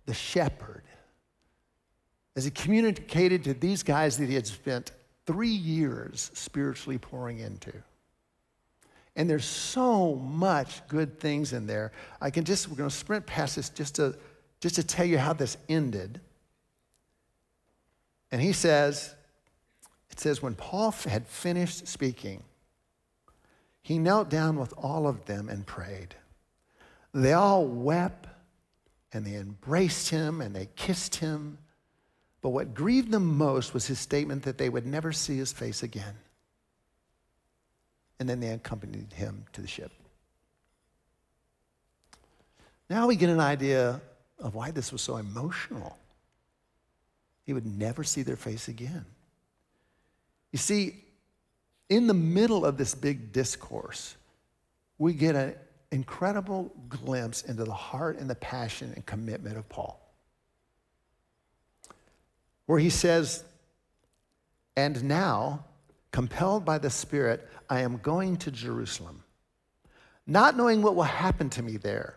[0.06, 0.84] the shepherd,
[2.36, 4.92] as he communicated to these guys that he had spent
[5.26, 7.72] three years spiritually pouring into.
[9.16, 11.94] And there's so much good things in there.
[12.20, 14.16] I can just, we're going to sprint past this just to,
[14.60, 16.20] just to tell you how this ended.
[18.32, 19.16] And he says,
[20.12, 22.44] it says, when Paul had finished speaking,
[23.82, 26.16] he knelt down with all of them and prayed.
[27.14, 28.28] They all wept
[29.14, 31.60] and they embraced him and they kissed him.
[32.46, 35.82] But what grieved them most was his statement that they would never see his face
[35.82, 36.14] again
[38.20, 39.92] and then they accompanied him to the ship.
[42.88, 44.00] Now we get an idea
[44.38, 45.98] of why this was so emotional.
[47.48, 49.06] He would never see their face again.
[50.52, 51.04] You see,
[51.90, 54.16] in the middle of this big discourse,
[55.00, 55.56] we get an
[55.90, 60.05] incredible glimpse into the heart and the passion and commitment of Paul.
[62.66, 63.44] Where he says,
[64.76, 65.66] And now,
[66.12, 69.24] compelled by the Spirit, I am going to Jerusalem,
[70.26, 72.16] not knowing what will happen to me there.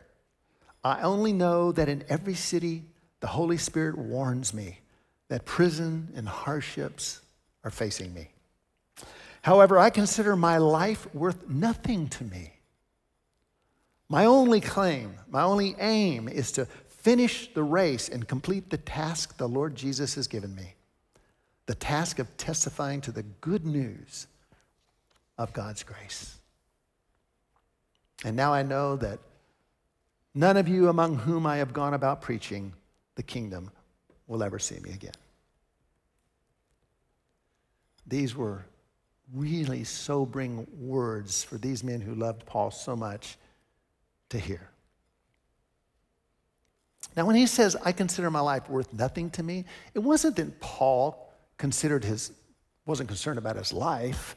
[0.84, 2.84] I only know that in every city,
[3.20, 4.80] the Holy Spirit warns me
[5.28, 7.20] that prison and hardships
[7.64, 8.28] are facing me.
[9.42, 12.52] However, I consider my life worth nothing to me.
[14.08, 16.66] My only claim, my only aim is to
[17.08, 20.74] finish the race and complete the task the Lord Jesus has given me
[21.64, 24.26] the task of testifying to the good news
[25.38, 26.36] of God's grace.
[28.26, 29.20] And now I know that
[30.34, 32.74] none of you among whom I have gone about preaching
[33.14, 33.70] the kingdom
[34.26, 35.16] will ever see me again.
[38.06, 38.66] These were
[39.32, 43.38] really sobering words for these men who loved Paul so much
[44.28, 44.68] to hear.
[47.16, 50.60] Now, when he says, I consider my life worth nothing to me, it wasn't that
[50.60, 52.32] Paul considered his,
[52.86, 54.36] wasn't concerned about his life.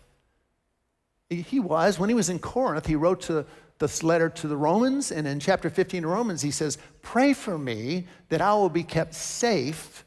[1.29, 1.97] He was.
[1.97, 3.45] When he was in Corinth, he wrote to
[3.79, 7.57] this letter to the Romans, and in chapter 15 of Romans, he says, Pray for
[7.57, 10.05] me that I will be kept safe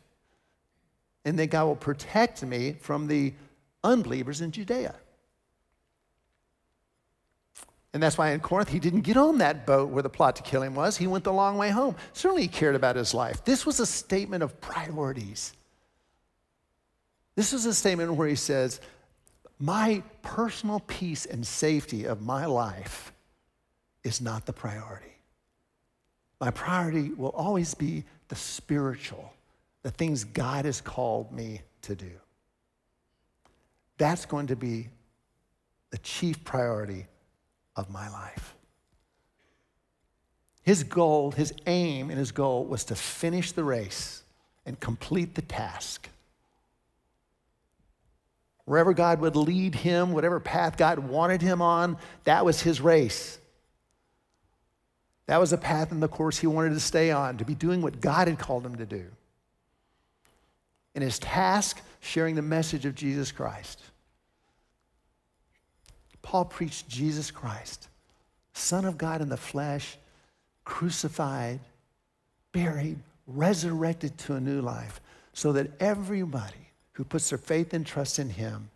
[1.24, 3.32] and that God will protect me from the
[3.82, 4.94] unbelievers in Judea.
[7.94, 10.42] And that's why in Corinth, he didn't get on that boat where the plot to
[10.42, 10.96] kill him was.
[10.96, 11.94] He went the long way home.
[12.12, 13.44] Certainly, he cared about his life.
[13.44, 15.52] This was a statement of priorities.
[17.36, 18.80] This is a statement where he says,
[19.60, 23.12] My personal peace and safety of my life
[24.02, 25.14] is not the priority.
[26.40, 29.32] My priority will always be the spiritual,
[29.84, 32.10] the things God has called me to do.
[33.98, 34.88] That's going to be
[35.90, 37.06] the chief priority
[37.76, 38.54] of my life.
[40.62, 44.22] His goal, his aim, and his goal was to finish the race
[44.64, 46.08] and complete the task.
[48.64, 53.38] Wherever God would lead him, whatever path God wanted him on, that was his race.
[55.26, 57.82] That was the path and the course he wanted to stay on, to be doing
[57.82, 59.04] what God had called him to do.
[60.94, 63.82] And his task, sharing the message of Jesus Christ.
[66.24, 67.86] Paul preached Jesus Christ,
[68.54, 69.98] Son of God in the flesh,
[70.64, 71.60] crucified,
[72.50, 75.00] buried, resurrected to a new life,
[75.34, 78.70] so that everybody who puts their faith and trust in him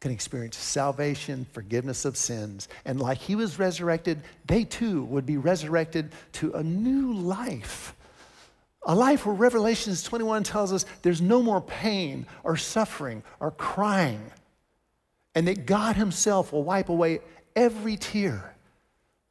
[0.00, 2.68] can experience salvation, forgiveness of sins.
[2.84, 7.94] And like he was resurrected, they too would be resurrected to a new life.
[8.82, 14.30] A life where Revelations 21 tells us there's no more pain or suffering or crying
[15.34, 17.20] and that God Himself will wipe away
[17.54, 18.54] every tear.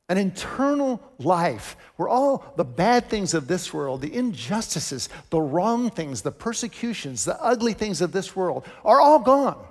[0.07, 5.91] An eternal life where all the bad things of this world, the injustices, the wrong
[5.91, 9.63] things, the persecutions, the ugly things of this world are all gone.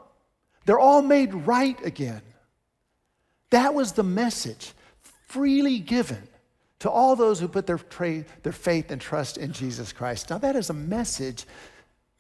[0.65, 2.23] They're all made right again.
[3.51, 4.73] That was the message
[5.27, 6.29] freely given
[6.81, 10.31] to all those who put their, tra- their faith and trust in Jesus Christ.
[10.31, 11.45] Now, that is a message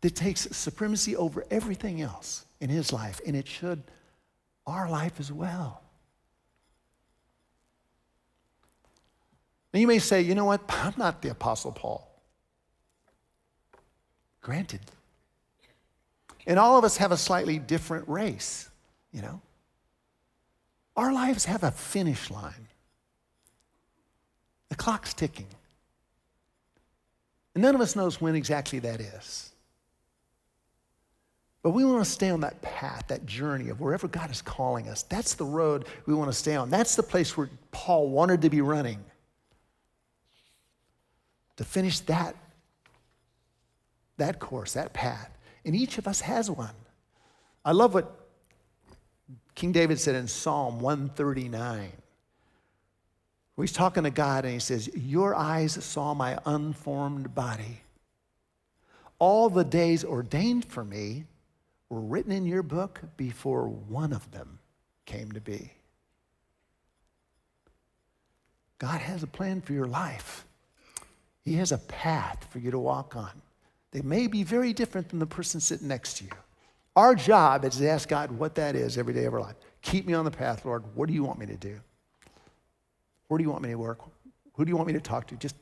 [0.00, 3.82] that takes supremacy over everything else in his life, and it should
[4.68, 5.82] our life as well.
[9.72, 10.62] Now, you may say, you know what?
[10.68, 12.08] I'm not the Apostle Paul.
[14.40, 14.80] Granted.
[16.46, 18.70] And all of us have a slightly different race,
[19.12, 19.40] you know?
[20.96, 22.68] Our lives have a finish line.
[24.68, 25.46] The clock's ticking.
[27.54, 29.52] And none of us knows when exactly that is.
[31.62, 34.88] But we want to stay on that path, that journey of wherever God is calling
[34.88, 35.02] us.
[35.02, 36.70] That's the road we want to stay on.
[36.70, 39.04] That's the place where Paul wanted to be running.
[41.56, 42.36] To finish that,
[44.16, 45.30] that course, that path.
[45.64, 46.74] And each of us has one.
[47.64, 48.28] I love what
[49.56, 51.92] King David said in Psalm 139.
[53.56, 57.80] Where he's talking to God and he says, Your eyes saw my unformed body.
[59.18, 61.24] All the days ordained for me
[61.90, 64.58] were written in your book before one of them
[65.06, 65.72] came to be.
[68.78, 70.44] God has a plan for your life.
[71.44, 73.30] He has a path for you to walk on.
[73.90, 76.30] They may be very different than the person sitting next to you.
[76.94, 79.56] Our job is to ask God what that is every day of our life.
[79.82, 80.84] Keep me on the path, Lord.
[80.94, 81.80] What do you want me to do?
[83.28, 84.00] Where do you want me to work?
[84.54, 85.36] Who do you want me to talk to?
[85.36, 85.54] Just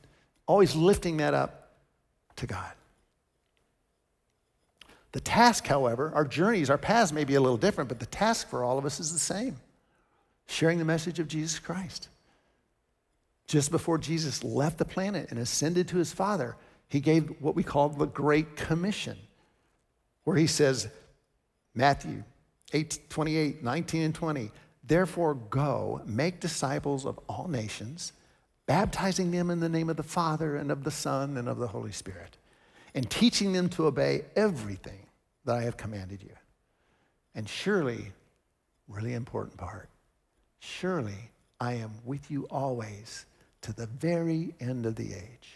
[0.47, 1.71] always lifting that up
[2.37, 2.71] to God.
[5.13, 8.49] The task, however, our journeys, our paths may be a little different, but the task
[8.49, 9.57] for all of us is the same
[10.47, 12.09] sharing the message of Jesus Christ.
[13.47, 16.55] Just before Jesus left the planet and ascended to his Father,
[16.89, 19.17] he gave what we call the Great Commission,
[20.23, 20.87] where he says,
[21.75, 22.23] Matthew
[22.73, 24.51] 8, 28, 19, and 20,
[24.83, 28.13] therefore go, make disciples of all nations,
[28.65, 31.67] baptizing them in the name of the Father and of the Son and of the
[31.67, 32.37] Holy Spirit,
[32.93, 34.99] and teaching them to obey everything
[35.45, 36.35] that I have commanded you.
[37.35, 38.11] And surely,
[38.87, 39.89] really important part,
[40.59, 43.25] surely I am with you always
[43.61, 45.55] to the very end of the age.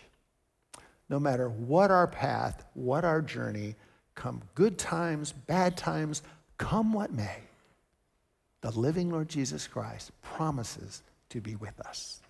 [1.09, 3.75] No matter what our path, what our journey,
[4.15, 6.21] come good times, bad times,
[6.57, 7.37] come what may,
[8.61, 12.20] the living Lord Jesus Christ promises to be with us.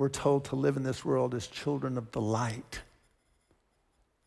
[0.00, 2.80] We're told to live in this world as children of the light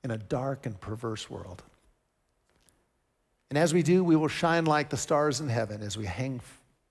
[0.04, 1.64] in a dark and perverse world.
[3.50, 6.42] And as we do, we will shine like the stars in heaven as we hang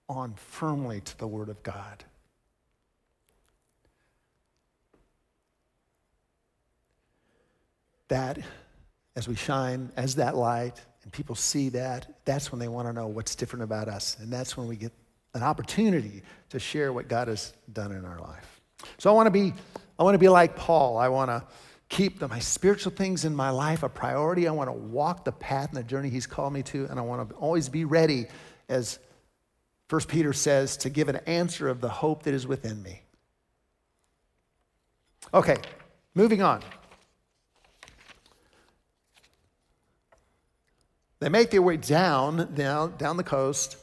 [0.08, 2.02] on firmly to the Word of God.
[8.08, 8.40] That
[9.14, 12.92] as we shine as that light and people see that, that's when they want to
[12.92, 14.16] know what's different about us.
[14.18, 14.90] And that's when we get
[15.34, 18.51] an opportunity to share what God has done in our life.
[18.98, 19.52] So I want to be,
[19.98, 20.96] I want to be like Paul.
[20.98, 21.44] I want to
[21.88, 24.48] keep the, my spiritual things in my life a priority.
[24.48, 27.02] I want to walk the path and the journey He's called me to, and I
[27.02, 28.26] want to always be ready,
[28.68, 28.98] as
[29.88, 33.02] First Peter says, to give an answer of the hope that is within me.
[35.34, 35.58] Okay,
[36.14, 36.62] moving on.
[41.20, 43.76] They make their way down, down, down the coast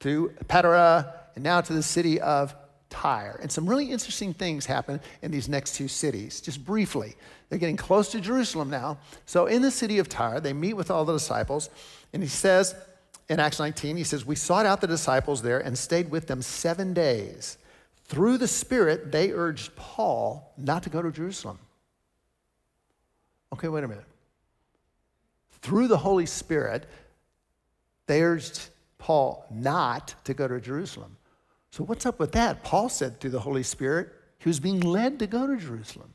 [0.00, 2.54] to Patara and now to the city of
[2.94, 3.38] Tyre.
[3.42, 7.14] And some really interesting things happen in these next two cities, just briefly.
[7.48, 8.98] They're getting close to Jerusalem now.
[9.26, 11.70] So in the city of Tyre, they meet with all the disciples,
[12.12, 12.74] and he says
[13.28, 16.42] in Acts 19, he says, We sought out the disciples there and stayed with them
[16.42, 17.58] seven days.
[18.06, 21.58] Through the Spirit, they urged Paul not to go to Jerusalem.
[23.52, 24.04] Okay, wait a minute
[25.64, 26.84] through the Holy Spirit,
[28.06, 28.68] they urged
[28.98, 31.16] Paul not to go to Jerusalem.
[31.74, 32.62] So, what's up with that?
[32.62, 36.14] Paul said through the Holy Spirit, he was being led to go to Jerusalem.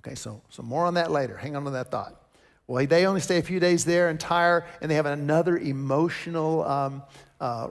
[0.00, 1.36] Okay, so, so more on that later.
[1.36, 2.22] Hang on to that thought.
[2.66, 6.64] Well, they only stay a few days there in Tyre, and they have another emotional
[6.64, 7.02] um,
[7.38, 7.68] uh,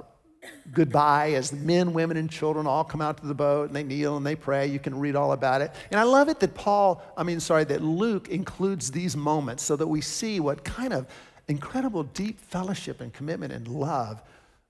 [0.71, 4.15] goodbye as men, women, and children all come out to the boat and they kneel
[4.15, 4.67] and they pray.
[4.67, 5.71] You can read all about it.
[5.89, 9.75] And I love it that Paul, I mean, sorry, that Luke includes these moments so
[9.75, 11.07] that we see what kind of
[11.47, 14.21] incredible deep fellowship and commitment and love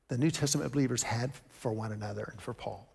[0.08, 2.86] the New Testament believers had for one another and for Paul.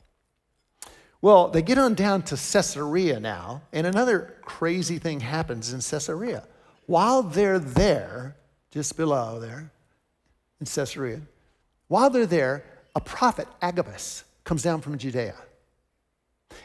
[1.23, 6.45] Well, they get on down to Caesarea now, and another crazy thing happens in Caesarea.
[6.85, 8.37] While they're there,
[8.71, 9.73] just below there
[10.61, 11.23] in Caesarea,
[11.89, 12.63] while they're there,
[12.95, 15.35] a prophet, Agabus, comes down from Judea.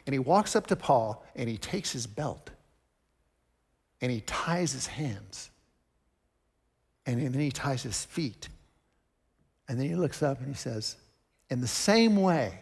[0.05, 2.49] And he walks up to Paul and he takes his belt
[4.01, 5.49] and he ties his hands.
[7.05, 8.49] And then he ties his feet.
[9.69, 10.97] And then he looks up and he says,
[11.53, 12.61] In the same way,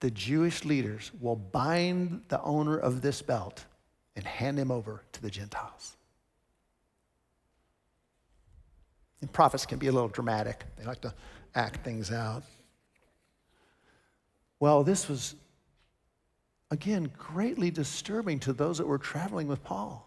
[0.00, 3.64] the Jewish leaders will bind the owner of this belt
[4.14, 5.96] and hand him over to the Gentiles.
[9.22, 11.14] And prophets can be a little dramatic, they like to
[11.54, 12.42] act things out.
[14.60, 15.34] Well, this was,
[16.70, 20.06] again, greatly disturbing to those that were traveling with Paul.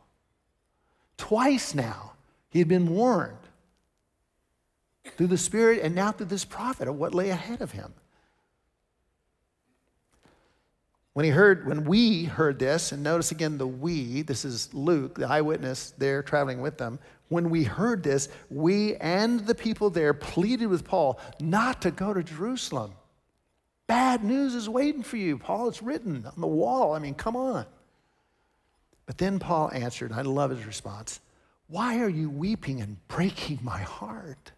[1.18, 2.14] Twice now,
[2.50, 3.50] he had been warned
[5.18, 7.94] through the Spirit and now through this prophet of what lay ahead of him.
[11.14, 15.16] When he heard, when we heard this, and notice again the we, this is Luke,
[15.16, 17.00] the eyewitness there traveling with them.
[17.30, 22.14] When we heard this, we and the people there pleaded with Paul not to go
[22.14, 22.92] to Jerusalem.
[23.88, 25.70] Bad news is waiting for you, Paul.
[25.70, 26.94] It's written on the wall.
[26.94, 27.66] I mean, come on.
[29.06, 31.20] But then Paul answered, I love his response
[31.68, 34.52] Why are you weeping and breaking my heart?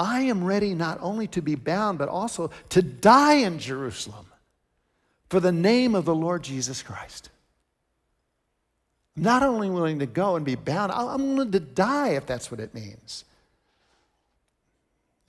[0.00, 4.24] I am ready not only to be bound, but also to die in Jerusalem
[5.28, 7.28] for the name of the Lord Jesus Christ.
[9.14, 12.50] I'm not only willing to go and be bound, I'm willing to die if that's
[12.50, 13.26] what it means.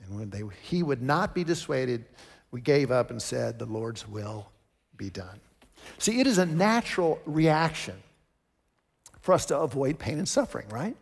[0.02, 2.06] And when they, he would not be dissuaded,
[2.52, 4.52] we gave up and said, The Lord's will
[4.96, 5.42] be done.
[5.98, 7.96] See, it is a natural reaction
[9.20, 10.96] for us to avoid pain and suffering, right?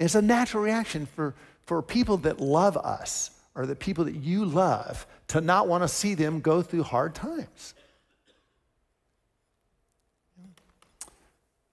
[0.00, 1.34] It's a natural reaction for
[1.64, 5.88] for people that love us or the people that you love to not want to
[5.88, 7.74] see them go through hard times.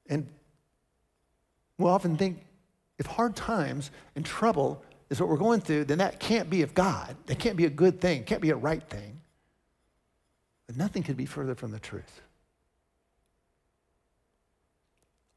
[0.07, 0.27] And
[1.77, 2.45] we'll often think
[2.97, 6.73] if hard times and trouble is what we're going through, then that can't be of
[6.73, 7.15] God.
[7.27, 9.21] That can't be a good thing, can't be a right thing.
[10.67, 12.21] But nothing could be further from the truth.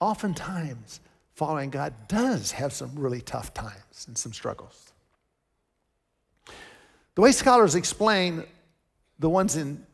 [0.00, 1.00] Oftentimes,
[1.34, 4.92] following God does have some really tough times and some struggles.
[7.14, 8.44] The way scholars explain
[9.18, 9.86] the ones in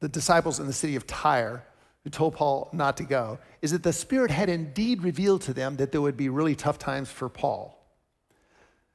[0.00, 1.64] the disciples in the city of Tyre
[2.04, 5.76] who told Paul not to go is that the Spirit had indeed revealed to them
[5.76, 7.72] that there would be really tough times for Paul.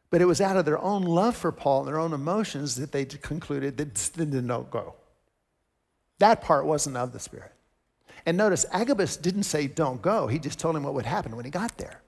[0.10, 2.92] But it was out of their own love for Paul and their own emotions that
[2.92, 4.96] they concluded that they did not go.
[6.20, 7.54] That part wasn't of the Spirit.
[8.26, 10.28] And notice, Agabus didn't say, don't go.
[10.28, 12.02] He just told him what would happen when he got there.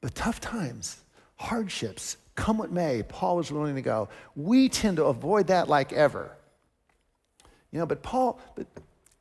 [0.00, 1.00] But tough times,
[1.36, 4.08] hardships, come what may, Paul was willing to go.
[4.34, 6.36] We tend to avoid that like ever.
[7.70, 8.66] You know, but Paul, but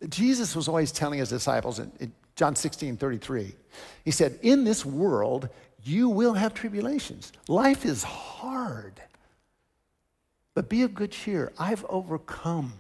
[0.10, 3.54] Jesus was always telling his disciples in, in John 16, 33,
[4.06, 5.50] he said, In this world,
[5.84, 7.34] you will have tribulations.
[7.48, 9.02] Life is hard.
[10.60, 11.54] But be of good cheer.
[11.58, 12.74] I've overcome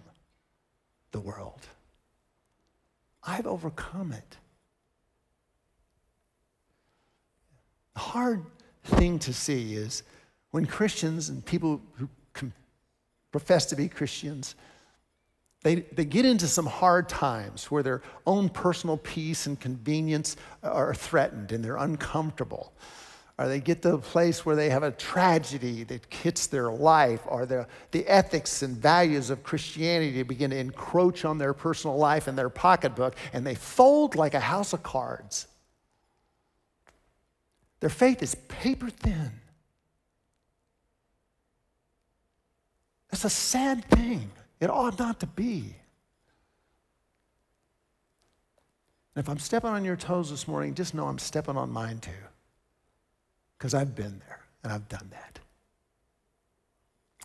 [1.13, 1.61] the world.
[3.23, 4.37] I've overcome it.
[7.93, 8.43] The hard
[8.83, 10.03] thing to see is
[10.51, 12.09] when Christians and people who
[13.31, 14.55] profess to be Christians,
[15.63, 20.93] they, they get into some hard times where their own personal peace and convenience are
[20.93, 22.73] threatened and they're uncomfortable.
[23.39, 27.21] Or they get to a place where they have a tragedy that hits their life,
[27.25, 32.27] or the, the ethics and values of Christianity begin to encroach on their personal life
[32.27, 35.47] and their pocketbook, and they fold like a house of cards.
[37.79, 39.31] Their faith is paper thin.
[43.09, 44.31] That's a sad thing.
[44.59, 45.77] It ought not to be.
[49.15, 51.99] And if I'm stepping on your toes this morning, just know I'm stepping on mine
[51.99, 52.11] too.
[53.59, 55.39] Because I've been there and I've done that.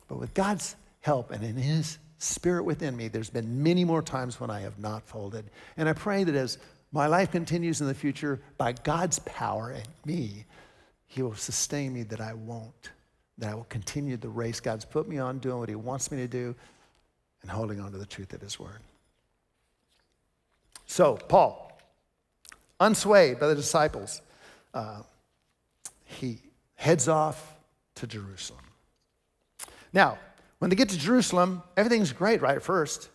[0.08, 4.40] But with God's help and in His Spirit within me, there's been many more times
[4.40, 5.44] when I have not folded.
[5.76, 6.58] And I pray that as
[6.90, 10.44] my life continues in the future, by God's power and me,
[11.06, 12.90] He will sustain me that I won't,
[13.38, 16.18] that I will continue the race God's put me on, doing what He wants me
[16.18, 16.54] to do,
[17.42, 18.80] and holding on to the truth of His Word.
[20.86, 21.78] So, Paul,
[22.80, 24.20] unswayed by the disciples,
[24.72, 25.02] uh,
[26.14, 26.40] he
[26.74, 27.56] heads off
[27.96, 28.60] to Jerusalem.
[29.92, 30.18] Now,
[30.58, 33.10] when they get to Jerusalem, everything's great right at first.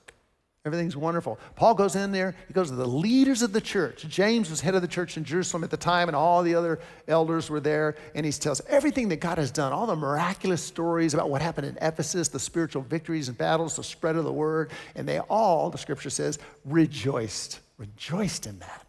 [0.65, 1.39] Everything's wonderful.
[1.55, 4.05] Paul goes in there, he goes to the leaders of the church.
[4.09, 6.79] James was head of the church in Jerusalem at the time, and all the other
[7.07, 7.95] elders were there.
[8.13, 11.67] And he tells everything that God has done, all the miraculous stories about what happened
[11.67, 14.71] in Ephesus, the spiritual victories and battles, the spread of the word.
[14.95, 18.85] And they all, the scripture says, rejoiced, rejoiced in that.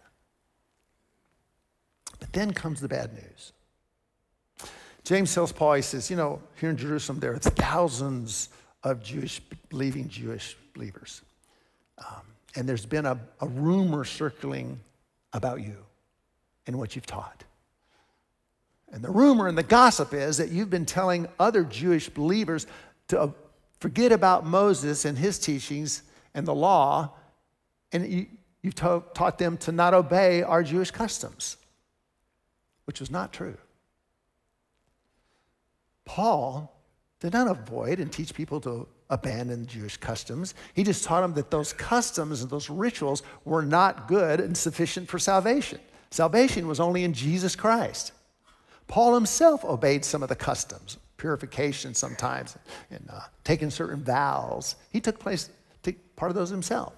[2.18, 3.52] But then comes the bad news.
[5.04, 8.48] James tells Paul, he says, you know, here in Jerusalem, there are thousands
[8.82, 11.22] of Jewish, believing Jewish believers.
[11.98, 12.22] Um,
[12.56, 14.80] and there's been a, a rumor circling
[15.32, 15.76] about you
[16.66, 17.44] and what you've taught.
[18.92, 22.66] And the rumor and the gossip is that you've been telling other Jewish believers
[23.08, 23.30] to uh,
[23.78, 26.02] forget about Moses and his teachings
[26.34, 27.12] and the law,
[27.92, 28.26] and you,
[28.62, 31.56] you've taught them to not obey our Jewish customs,
[32.84, 33.56] which was not true.
[36.10, 36.76] Paul
[37.20, 40.54] did not avoid and teach people to abandon Jewish customs.
[40.74, 45.08] He just taught them that those customs and those rituals were not good and sufficient
[45.08, 45.78] for salvation.
[46.10, 48.10] Salvation was only in Jesus Christ.
[48.88, 52.56] Paul himself obeyed some of the customs, purification sometimes,
[52.90, 54.74] and uh, taking certain vows.
[54.90, 55.48] He took place,
[55.84, 56.92] took part of those himself.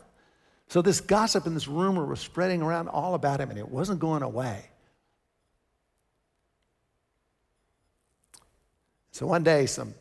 [0.68, 4.00] So this gossip and this rumor was spreading around all about him, and it wasn't
[4.00, 4.70] going away.
[9.12, 9.94] So one day, some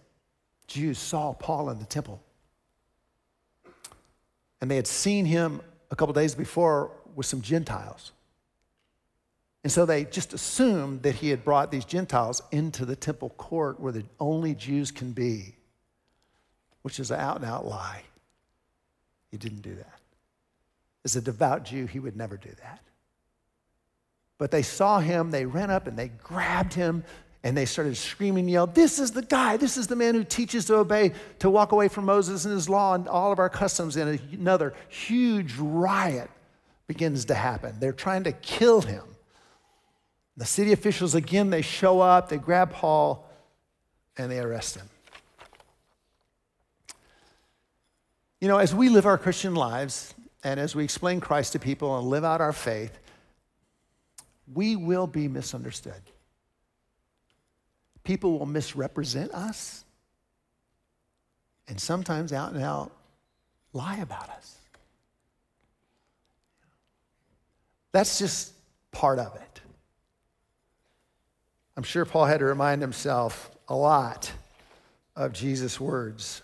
[0.68, 2.22] Jews saw Paul in the temple.
[4.62, 8.14] And they had seen him a couple days before with some Gentiles.
[9.64, 13.80] And so they just assumed that he had brought these Gentiles into the temple court
[13.80, 15.56] where the only Jews can be,
[16.82, 18.04] which is an out and out lie.
[19.30, 20.00] He didn't do that.
[21.04, 22.80] As a devout Jew, he would never do that.
[24.38, 27.04] But they saw him, they ran up and they grabbed him
[27.44, 30.24] and they started screaming and yelled, This is the guy, this is the man who
[30.24, 33.50] teaches to obey, to walk away from Moses and his law and all of our
[33.50, 33.96] customs.
[33.96, 36.30] And another huge riot
[36.88, 37.76] begins to happen.
[37.80, 39.04] They're trying to kill him.
[40.38, 43.28] The city officials, again, they show up, they grab Paul,
[44.18, 44.88] and they arrest him.
[48.40, 50.14] You know, as we live our Christian lives,
[50.44, 52.98] and as we explain Christ to people and live out our faith,
[54.52, 56.02] we will be misunderstood.
[58.04, 59.84] People will misrepresent us
[61.68, 62.92] and sometimes out and out
[63.74, 64.58] lie about us.
[67.92, 68.54] That's just
[68.92, 69.62] part of it.
[71.78, 74.32] I'm sure Paul had to remind himself a lot
[75.16, 76.42] of Jesus' words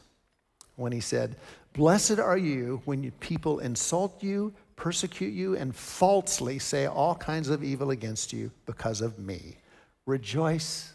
[0.76, 1.36] when he said,
[1.74, 7.64] Blessed are you when people insult you, persecute you, and falsely say all kinds of
[7.64, 9.58] evil against you because of me.
[10.06, 10.94] Rejoice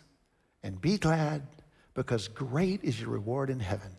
[0.62, 1.42] and be glad,
[1.94, 3.90] because great is your reward in heaven.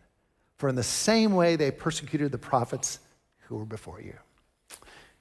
[0.56, 2.98] For in the same way they persecuted the prophets
[3.40, 4.14] who were before you.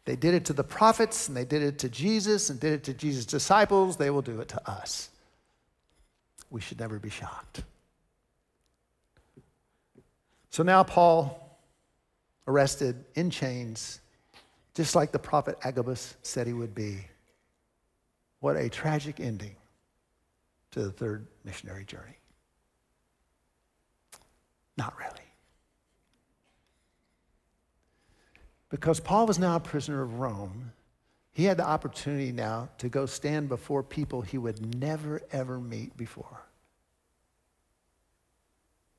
[0.05, 2.83] They did it to the prophets, and they did it to Jesus, and did it
[2.85, 3.97] to Jesus' disciples.
[3.97, 5.09] They will do it to us.
[6.49, 7.63] We should never be shocked.
[10.49, 11.57] So now, Paul,
[12.47, 13.99] arrested in chains,
[14.75, 17.05] just like the prophet Agabus said he would be.
[18.39, 19.55] What a tragic ending
[20.73, 22.17] to the third missionary journey?
[24.77, 25.09] Not really.
[28.69, 30.71] Because Paul was now a prisoner of Rome,
[31.31, 35.95] he had the opportunity now to go stand before people he would never, ever meet
[35.95, 36.41] before.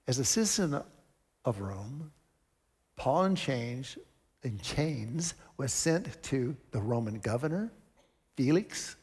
[0.06, 0.80] As a citizen
[1.44, 2.12] of Rome,
[2.96, 3.98] Paul in chains,
[4.44, 7.72] in chains was sent to the Roman governor,
[8.36, 8.94] Felix,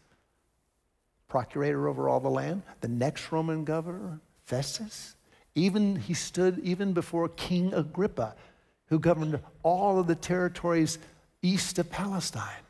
[1.32, 5.16] procurator over all the land, the next Roman governor, Festus.
[5.56, 8.36] Even he stood even before King Agrippa,
[8.88, 11.00] who governed all of the territories
[11.42, 12.66] east of Palestine.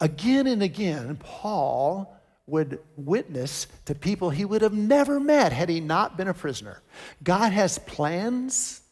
[0.00, 2.16] Again and again, Paul
[2.46, 6.80] would witness to people he would have never met had he not been a prisoner.
[7.24, 8.82] God has plans.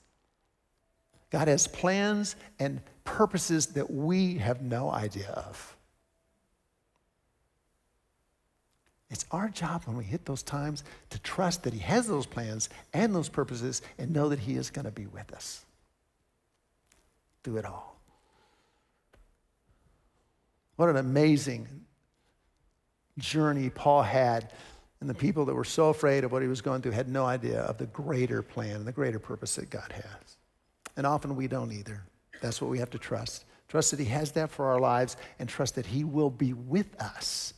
[1.30, 5.75] God has plans and purposes that we have no idea of.
[9.16, 12.68] It's our job when we hit those times to trust that He has those plans
[12.92, 15.64] and those purposes and know that He is going to be with us
[17.42, 17.98] through it all.
[20.76, 21.66] What an amazing
[23.16, 24.52] journey Paul had.
[25.00, 27.24] And the people that were so afraid of what he was going through had no
[27.24, 30.36] idea of the greater plan and the greater purpose that God has.
[30.94, 32.02] And often we don't either.
[32.42, 33.46] That's what we have to trust.
[33.68, 37.00] Trust that He has that for our lives and trust that He will be with
[37.00, 37.54] us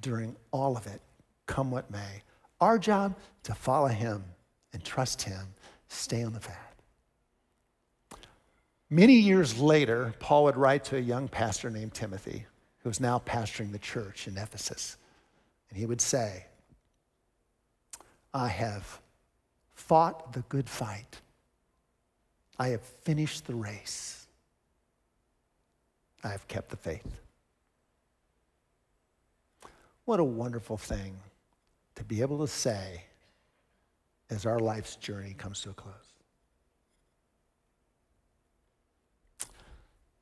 [0.00, 1.00] during all of it,
[1.46, 2.22] come what may.
[2.60, 4.24] Our job to follow Him
[4.72, 5.46] and trust Him,
[5.88, 6.66] stay on the path.
[8.88, 12.46] Many years later, Paul would write to a young pastor named Timothy,
[12.82, 14.96] who was now pastoring the church in Ephesus.
[15.68, 16.46] And he would say,
[18.32, 19.00] I have
[19.74, 21.20] fought the good fight.
[22.58, 24.26] I have finished the race.
[26.22, 27.20] I have kept the faith.
[30.06, 31.16] What a wonderful thing
[31.96, 33.02] to be able to say
[34.30, 35.94] as our life's journey comes to a close.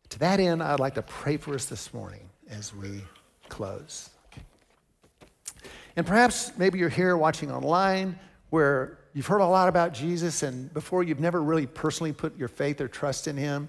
[0.09, 3.03] To that end, I'd like to pray for us this morning as we
[3.49, 4.09] close.
[5.97, 8.19] And perhaps maybe you're here watching online
[8.51, 12.49] where you've heard a lot about Jesus, and before you've never really personally put your
[12.49, 13.69] faith or trust in him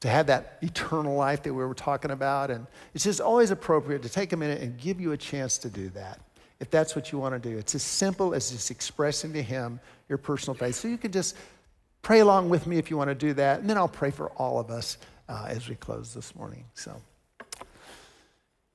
[0.00, 2.50] to have that eternal life that we were talking about.
[2.50, 5.70] And it's just always appropriate to take a minute and give you a chance to
[5.70, 6.20] do that
[6.60, 7.56] if that's what you want to do.
[7.58, 10.74] It's as simple as just expressing to him your personal faith.
[10.74, 11.36] So you can just
[12.02, 14.30] pray along with me if you want to do that, and then I'll pray for
[14.30, 14.96] all of us
[15.28, 16.64] uh, as we close this morning.
[16.74, 17.00] So.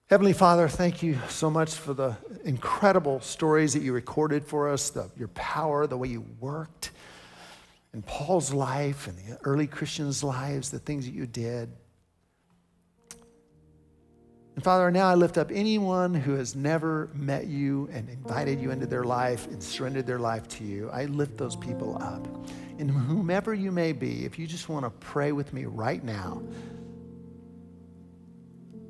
[0.10, 4.90] Heavenly Father, thank you so much for the incredible stories that you recorded for us,
[4.90, 6.92] the, your power, the way you worked
[7.94, 11.70] in Paul's life and the early Christians' lives, the things that you did.
[14.56, 18.72] And Father, now I lift up anyone who has never met you and invited you
[18.72, 20.90] into their life and surrendered their life to you.
[20.92, 22.28] I lift those people up.
[22.78, 26.42] And whomever you may be, if you just want to pray with me right now,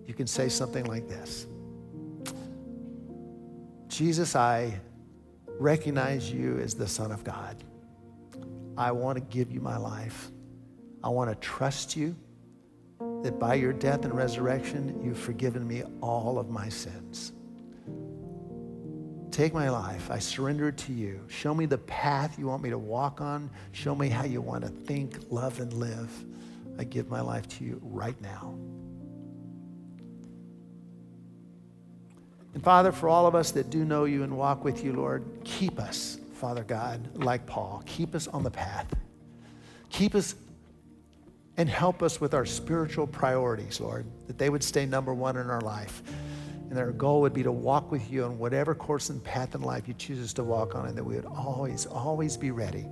[0.06, 1.47] you can say something like this
[3.88, 4.80] Jesus, I
[5.60, 7.64] recognize you as the Son of God.
[8.82, 10.32] I want to give you my life.
[11.03, 12.15] I want to trust you
[13.21, 17.32] that by your death and resurrection, you've forgiven me all of my sins.
[19.29, 20.09] Take my life.
[20.09, 21.23] I surrender it to you.
[21.27, 23.51] Show me the path you want me to walk on.
[23.71, 26.11] Show me how you want to think, love, and live.
[26.79, 28.55] I give my life to you right now.
[32.55, 35.23] And Father, for all of us that do know you and walk with you, Lord,
[35.43, 37.84] keep us, Father God, like Paul.
[37.86, 38.92] Keep us on the path.
[39.92, 40.34] Keep us
[41.56, 45.52] and help us with our spiritual priorities, Lord, that they would stay number one in
[45.52, 46.02] our life.
[46.72, 49.62] And our goal would be to walk with you on whatever course and path in
[49.62, 52.88] life you choose us to walk on, and that we would always, always be ready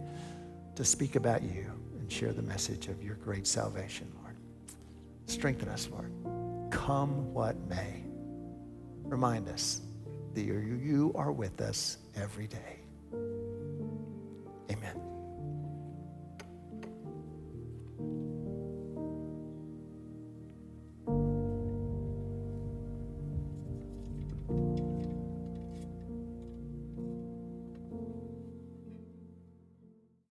[0.75, 4.35] to speak about you and share the message of your great salvation, Lord.
[5.25, 6.11] Strengthen us, Lord.
[6.71, 8.03] Come what may.
[9.05, 9.81] Remind us
[10.35, 12.78] that you are with us every day.
[14.71, 15.08] Amen.